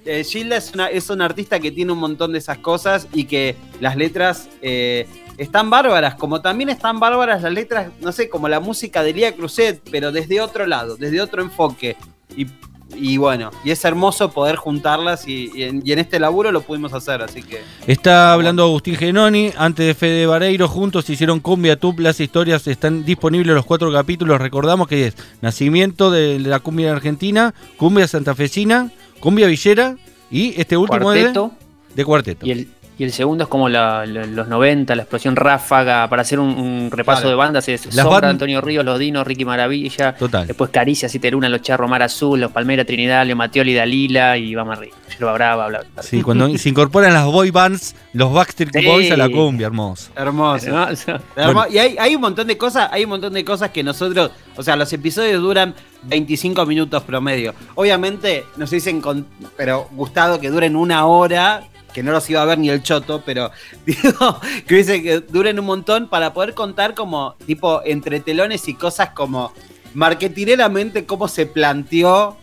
eh, 0.06 0.24
Gilda 0.24 0.58
es 0.58 0.74
una, 0.74 0.88
es 0.88 1.10
una 1.10 1.26
artista 1.26 1.60
que 1.60 1.72
tiene 1.72 1.92
un 1.92 2.00
montón 2.00 2.32
de 2.32 2.40
esas 2.40 2.60
cosas 2.60 3.08
y 3.14 3.26
que 3.26 3.56
las 3.82 3.98
letras 3.98 4.48
eh, 4.62 5.06
están 5.38 5.70
bárbaras, 5.70 6.16
como 6.16 6.42
también 6.42 6.70
están 6.70 7.00
bárbaras 7.00 7.42
las 7.42 7.52
letras, 7.52 7.92
no 8.00 8.12
sé, 8.12 8.30
como 8.30 8.48
la 8.48 8.60
música 8.60 9.04
de 9.04 9.14
Lía 9.14 9.36
Cruzet, 9.36 9.82
pero 9.92 10.12
desde 10.12 10.40
otro 10.40 10.66
lado, 10.66 10.96
desde 10.96 11.22
otro 11.22 11.42
enfoque. 11.42 11.98
Y, 12.36 12.48
y 12.96 13.18
bueno, 13.18 13.52
y 13.64 13.72
es 13.72 13.84
hermoso 13.86 14.32
poder 14.32 14.56
juntarlas 14.56 15.28
y, 15.28 15.52
y 15.54 15.64
en, 15.64 15.82
y 15.86 15.92
en 15.92 16.00
este 16.00 16.20
laburo 16.20 16.52
lo 16.52 16.62
pudimos 16.62 16.94
hacer, 16.94 17.22
así 17.22 17.44
que... 17.44 17.62
Está 17.86 18.34
hablando 18.34 18.64
Agustín 18.64 18.96
Genoni, 18.96 19.52
antes 19.58 19.86
de 19.86 19.94
Fede 19.94 20.26
Vareiro, 20.26 20.68
juntos 20.68 21.10
hicieron 21.10 21.40
Cumbia 21.40 21.78
Tub, 21.80 22.00
las 22.00 22.20
historias 22.20 22.66
están 22.68 23.04
disponibles 23.06 23.54
los 23.56 23.66
cuatro 23.66 23.92
capítulos, 23.92 24.40
recordamos 24.40 24.88
que 24.88 25.08
es 25.08 25.16
Nacimiento 25.42 26.12
de 26.12 26.40
la 26.40 26.60
Cumbia 26.60 26.92
Argentina, 26.92 27.54
Cumbia 27.78 28.08
Santafesina, 28.08 28.92
Cumbia 29.20 29.48
Villera 29.48 29.96
y 30.32 30.60
este 30.60 30.78
último 30.78 31.12
es 31.12 31.18
de- 31.18 31.22
Cuarteto. 31.34 31.52
de, 31.96 32.06
Cuarteto. 32.06 32.46
Y 32.46 32.52
el, 32.52 32.68
y 32.98 33.04
el 33.04 33.12
segundo 33.12 33.44
es 33.44 33.50
como 33.50 33.70
la- 33.70 34.06
la- 34.06 34.26
los 34.26 34.48
90, 34.48 34.96
la 34.96 35.04
explosión 35.04 35.36
ráfaga, 35.36 36.08
para 36.10 36.22
hacer 36.24 36.40
un, 36.40 36.50
un 36.50 36.90
repaso 36.92 37.22
Claro. 37.22 37.30
de 37.30 37.36
bandas, 37.36 37.68
es 37.70 37.86
Las 37.88 37.96
Sombra, 37.96 38.12
band- 38.22 38.32
Antonio 38.32 38.62
Ríos, 38.62 38.84
Los 38.84 38.98
Dinos, 39.00 39.26
Ricky 39.28 39.46
Maravilla, 39.46 40.16
Total. 40.16 40.48
después 40.48 40.70
Caricia, 40.72 41.08
Citeruna, 41.10 41.50
Los 41.50 41.62
Charros, 41.62 41.90
Mar 41.90 42.02
Azul, 42.04 42.40
Los 42.40 42.52
Palmera, 42.52 42.86
Trinidad, 42.86 43.26
Leo 43.26 43.36
Matioli, 43.36 43.74
Dalila 43.74 44.38
y 44.38 44.56
vamos 44.56 44.78
arriba. 44.78 44.96
Yerba 45.12 45.34
Brava, 45.34 45.68
bla, 45.68 45.80
bla, 45.80 45.88
bla. 45.94 46.04
Sí, 46.04 46.22
cuando 46.22 46.48
se 46.58 46.70
incorporan 46.70 47.14
las 47.14 47.26
boy 47.26 47.52
bands, 47.52 47.96
los 48.14 48.32
Backstreet 48.34 48.72
Sí. 48.78 48.86
Boys 48.86 49.12
a 49.12 49.18
la 49.18 49.30
cumbia, 49.30 49.68
hermoso. 49.68 50.12
Hermoso. 50.16 50.70
¿No? 50.70 50.84
O 50.86 50.96
sea, 50.96 51.22
Hermo- 51.36 51.54
Bueno. 51.54 51.74
Y 51.74 51.78
hay, 51.80 51.96
hay 52.00 52.16
un 52.16 52.22
montón 52.22 52.48
de 52.48 52.58
cosas, 52.58 52.90
hay 52.92 53.04
un 53.04 53.10
montón 53.12 53.34
de 53.34 53.44
cosas 53.46 53.72
que 53.72 53.84
nosotros, 53.84 54.32
o 54.56 54.64
sea, 54.64 54.76
los 54.76 54.92
episodios 54.94 55.42
duran 55.42 55.74
25 56.04 56.66
minutos 56.66 57.04
promedio. 57.04 57.54
Obviamente 57.76 58.46
nos 58.58 58.70
dicen 58.70 59.02
con, 59.02 59.26
pero 59.56 59.88
gustado 59.92 60.40
que 60.40 60.50
duren 60.50 60.76
una 60.76 61.06
hora, 61.06 61.64
que 61.98 62.04
no 62.04 62.12
los 62.12 62.30
iba 62.30 62.44
a 62.44 62.46
ver 62.46 62.60
ni 62.60 62.70
el 62.70 62.84
choto, 62.84 63.24
pero 63.26 63.50
digo, 63.88 64.40
que 64.68 64.76
hubiese 64.76 65.02
que 65.02 65.20
duren 65.22 65.58
un 65.58 65.66
montón 65.66 66.08
para 66.08 66.32
poder 66.32 66.54
contar 66.54 66.94
como 66.94 67.34
tipo 67.48 67.82
entre 67.86 68.20
telones 68.20 68.68
y 68.68 68.76
cosas 68.76 69.10
como 69.16 69.52
marketineramente 69.96 71.08
cómo 71.08 71.28
se 71.28 71.48
planteó 71.48 72.38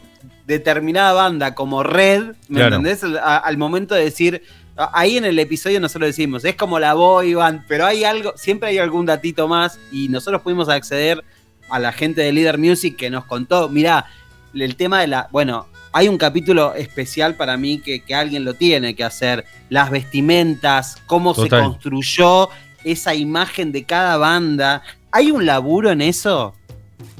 determinada 0.49 1.13
banda 1.13 1.55
como 1.55 1.85
Red, 1.85 2.35
¿me 2.49 2.59
Claro. 2.59 2.77
entendés? 2.79 3.05
A- 3.05 3.37
al 3.39 3.57
momento 3.57 3.95
de 3.95 4.03
decir, 4.03 4.43
ahí 4.77 5.19
en 5.19 5.25
el 5.25 5.39
episodio 5.39 5.79
nosotros 5.79 6.09
decimos, 6.09 6.45
es 6.45 6.57
como 6.57 6.81
la 6.81 6.95
boy 6.95 7.35
band, 7.35 7.63
pero 7.69 7.87
hay 7.87 8.03
algo, 8.03 8.33
siempre 8.37 8.71
hay 8.71 8.79
algún 8.79 9.07
datito 9.07 9.47
más 9.47 9.79
y 9.93 10.09
nosotros 10.09 10.43
pudimos 10.43 10.69
acceder 10.69 11.23
a 11.71 11.79
la 11.79 11.93
gente 11.93 12.23
de 12.23 12.33
Leader 12.33 12.59
Music 12.59 12.97
que 12.97 13.09
nos 13.09 13.25
contó, 13.25 13.69
mirá, 13.69 14.07
el 14.53 14.75
tema 14.75 15.01
de 15.01 15.07
la, 15.07 15.29
bueno, 15.31 15.69
hay 15.97 16.09
un 16.09 16.19
capítulo 16.19 16.75
especial 16.75 17.37
para 17.37 17.57
mí 17.57 17.79
que, 17.79 18.01
que 18.01 18.17
alguien 18.17 18.45
lo 18.45 18.55
tiene 18.55 18.97
que 18.97 19.05
hacer, 19.05 19.45
las 19.69 19.91
vestimentas, 19.93 21.01
cómo 21.07 21.33
Total. 21.33 21.49
se 21.49 21.65
construyó 21.67 22.49
esa 22.83 23.15
imagen 23.15 23.71
de 23.71 23.85
cada 23.85 24.17
banda. 24.17 24.83
Hay 25.13 25.31
un 25.31 25.47
laburo 25.47 25.93
en 25.93 26.01
eso 26.01 26.53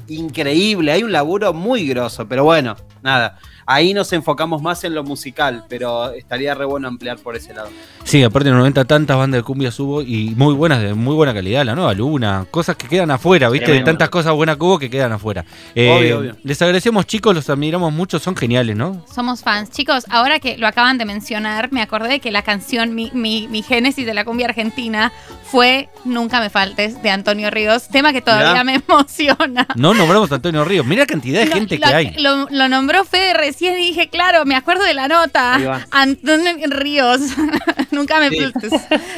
increíble, 0.09 0.91
hay 0.91 1.03
un 1.03 1.13
laburo 1.13 1.53
muy 1.53 1.87
grosso, 1.87 2.27
pero 2.27 2.43
bueno, 2.43 2.75
nada. 3.01 3.39
Ahí 3.67 3.93
nos 3.93 4.13
enfocamos 4.13 4.61
más 4.61 4.83
en 4.83 4.93
lo 4.93 5.03
musical, 5.03 5.65
pero 5.67 6.11
estaría 6.11 6.53
re 6.53 6.65
bueno 6.65 6.87
ampliar 6.87 7.17
por 7.17 7.35
ese 7.35 7.53
lado. 7.53 7.69
Sí, 8.03 8.21
aparte 8.23 8.49
en 8.49 8.53
los 8.55 8.59
90 8.59 8.85
tantas 8.85 9.17
bandas 9.17 9.39
de 9.39 9.43
cumbia 9.43 9.71
hubo 9.79 10.01
y 10.03 10.35
muy 10.37 10.53
buenas, 10.53 10.81
de 10.81 10.93
muy 10.93 11.15
buena 11.15 11.33
calidad, 11.33 11.65
la 11.65 11.73
nueva 11.73 11.93
Luna, 11.95 12.45
cosas 12.51 12.75
que 12.75 12.87
quedan 12.87 13.09
afuera, 13.09 13.49
¿viste? 13.49 13.65
Tremendo. 13.65 13.85
De 13.87 13.91
tantas 13.93 14.09
cosas 14.09 14.33
buenas 14.33 14.57
que 14.57 14.63
hubo 14.63 14.77
que 14.77 14.89
quedan 14.89 15.11
afuera. 15.13 15.43
Eh, 15.73 15.89
Obvio, 15.89 16.19
obvio. 16.19 16.35
Les 16.43 16.61
agradecemos 16.61 17.07
chicos, 17.07 17.33
los 17.33 17.49
admiramos 17.49 17.91
mucho, 17.91 18.19
son 18.19 18.35
geniales, 18.35 18.75
¿no? 18.75 19.03
Somos 19.11 19.41
fans. 19.41 19.71
Chicos, 19.71 20.05
ahora 20.09 20.39
que 20.39 20.57
lo 20.59 20.67
acaban 20.67 20.97
de 20.99 21.05
mencionar, 21.05 21.71
me 21.71 21.81
acordé 21.81 22.09
de 22.09 22.19
que 22.19 22.31
la 22.31 22.43
canción, 22.43 22.93
mi, 22.93 23.09
mi, 23.13 23.47
mi 23.47 23.63
génesis 23.63 24.05
de 24.05 24.13
la 24.13 24.23
cumbia 24.25 24.45
argentina, 24.47 25.11
fue 25.43 25.89
Nunca 26.03 26.39
me 26.39 26.51
faltes, 26.51 27.01
de 27.01 27.09
Antonio 27.09 27.49
Ríos, 27.49 27.87
tema 27.87 28.13
que 28.13 28.21
todavía 28.21 28.63
me 28.63 28.75
emociona. 28.87 29.65
No 29.75 29.95
nombramos 29.95 30.31
a 30.31 30.35
Antonio 30.35 30.63
Ríos, 30.63 30.85
mira 30.85 31.01
la 31.01 31.07
cantidad 31.07 31.39
de 31.41 31.47
Lo- 31.47 31.55
gente 31.55 31.79
lo, 31.79 31.87
que 31.87 31.93
hay. 31.93 32.13
Lo, 32.19 32.47
lo 32.51 32.67
nombró 32.69 33.03
Fede 33.05 33.33
recién 33.55 33.79
y 33.81 33.87
dije, 33.87 34.09
claro, 34.09 34.45
me 34.45 34.55
acuerdo 34.55 34.83
de 34.83 34.93
la 34.93 35.07
nota. 35.07 35.87
Antonio 35.91 36.51
Ríos. 36.67 37.21
Nunca 37.91 38.19
me 38.19 38.29
Sí. 38.29 38.51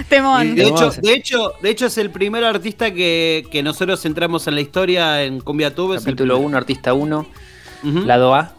Temón. 0.09 0.53
De, 0.55 0.67
hecho, 0.67 0.91
de, 0.91 1.13
hecho, 1.13 1.53
de 1.61 1.69
hecho, 1.71 1.85
es 1.87 1.97
el 1.97 2.11
primer 2.11 2.43
artista 2.43 2.93
que, 2.93 3.47
que 3.51 3.63
nosotros 3.63 4.05
entramos 4.05 4.45
en 4.47 4.55
la 4.55 4.61
historia 4.61 5.23
en 5.23 5.39
Cumbia 5.39 5.73
Tube. 5.73 5.97
capítulo 5.97 6.35
primero. 6.35 6.47
1, 6.49 6.57
artista 6.57 6.93
1, 6.93 7.27
Ujú. 7.83 7.99
lado 8.01 8.35
A. 8.35 8.53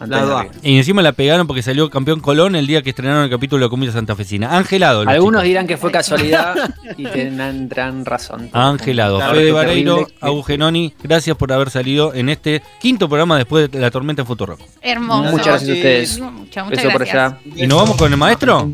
Antonio 0.00 0.16
Lado 0.26 0.38
A. 0.38 0.42
Ríos. 0.44 0.56
Y 0.62 0.76
encima 0.78 1.02
la 1.02 1.12
pegaron 1.12 1.46
porque 1.46 1.62
salió 1.62 1.90
campeón 1.90 2.20
Colón 2.20 2.56
el 2.56 2.66
día 2.66 2.82
que 2.82 2.90
estrenaron 2.90 3.24
el 3.24 3.30
capítulo 3.30 3.64
de 3.64 3.70
Cumbia 3.70 3.92
Santafesina. 3.92 4.56
Angelado. 4.56 5.00
Algunos 5.06 5.40
chicos. 5.40 5.48
dirán 5.48 5.66
que 5.66 5.76
fue 5.76 5.90
casualidad 5.90 6.74
y 6.96 7.04
tendrán 7.04 8.04
razón. 8.04 8.50
Angelado. 8.52 9.16
Claro, 9.18 9.34
Fede 9.34 9.52
Vareiro, 9.52 10.06
Agugenoni, 10.20 10.94
gracias 11.02 11.36
por 11.36 11.52
haber 11.52 11.70
salido 11.70 12.14
en 12.14 12.28
este 12.28 12.62
quinto 12.80 13.08
programa 13.08 13.36
después 13.38 13.70
de 13.70 13.78
la 13.80 13.90
tormenta 13.90 14.22
en 14.22 14.26
Futuro. 14.28 14.56
Hermoso. 14.82 15.30
Muchas 15.30 15.46
gracias 15.46 15.70
a 15.70 15.72
ustedes. 15.72 16.20
Muchas, 16.20 16.64
muchas 16.64 16.70
Beso 16.84 16.90
por 16.90 17.04
gracias. 17.06 17.32
allá. 17.32 17.40
¿Y 17.56 17.66
nos 17.66 17.78
vamos 17.78 17.96
con 17.96 18.12
el 18.12 18.18
maestro? 18.18 18.70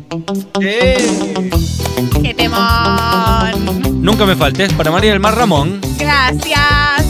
¡Qué 0.59 2.33
temón! 2.35 4.01
Nunca 4.01 4.25
me 4.25 4.35
faltes. 4.35 4.71
Para 4.73 4.91
María 4.91 5.11
del 5.11 5.19
Mar 5.19 5.35
Ramón. 5.35 5.81
Gracias. 5.97 7.05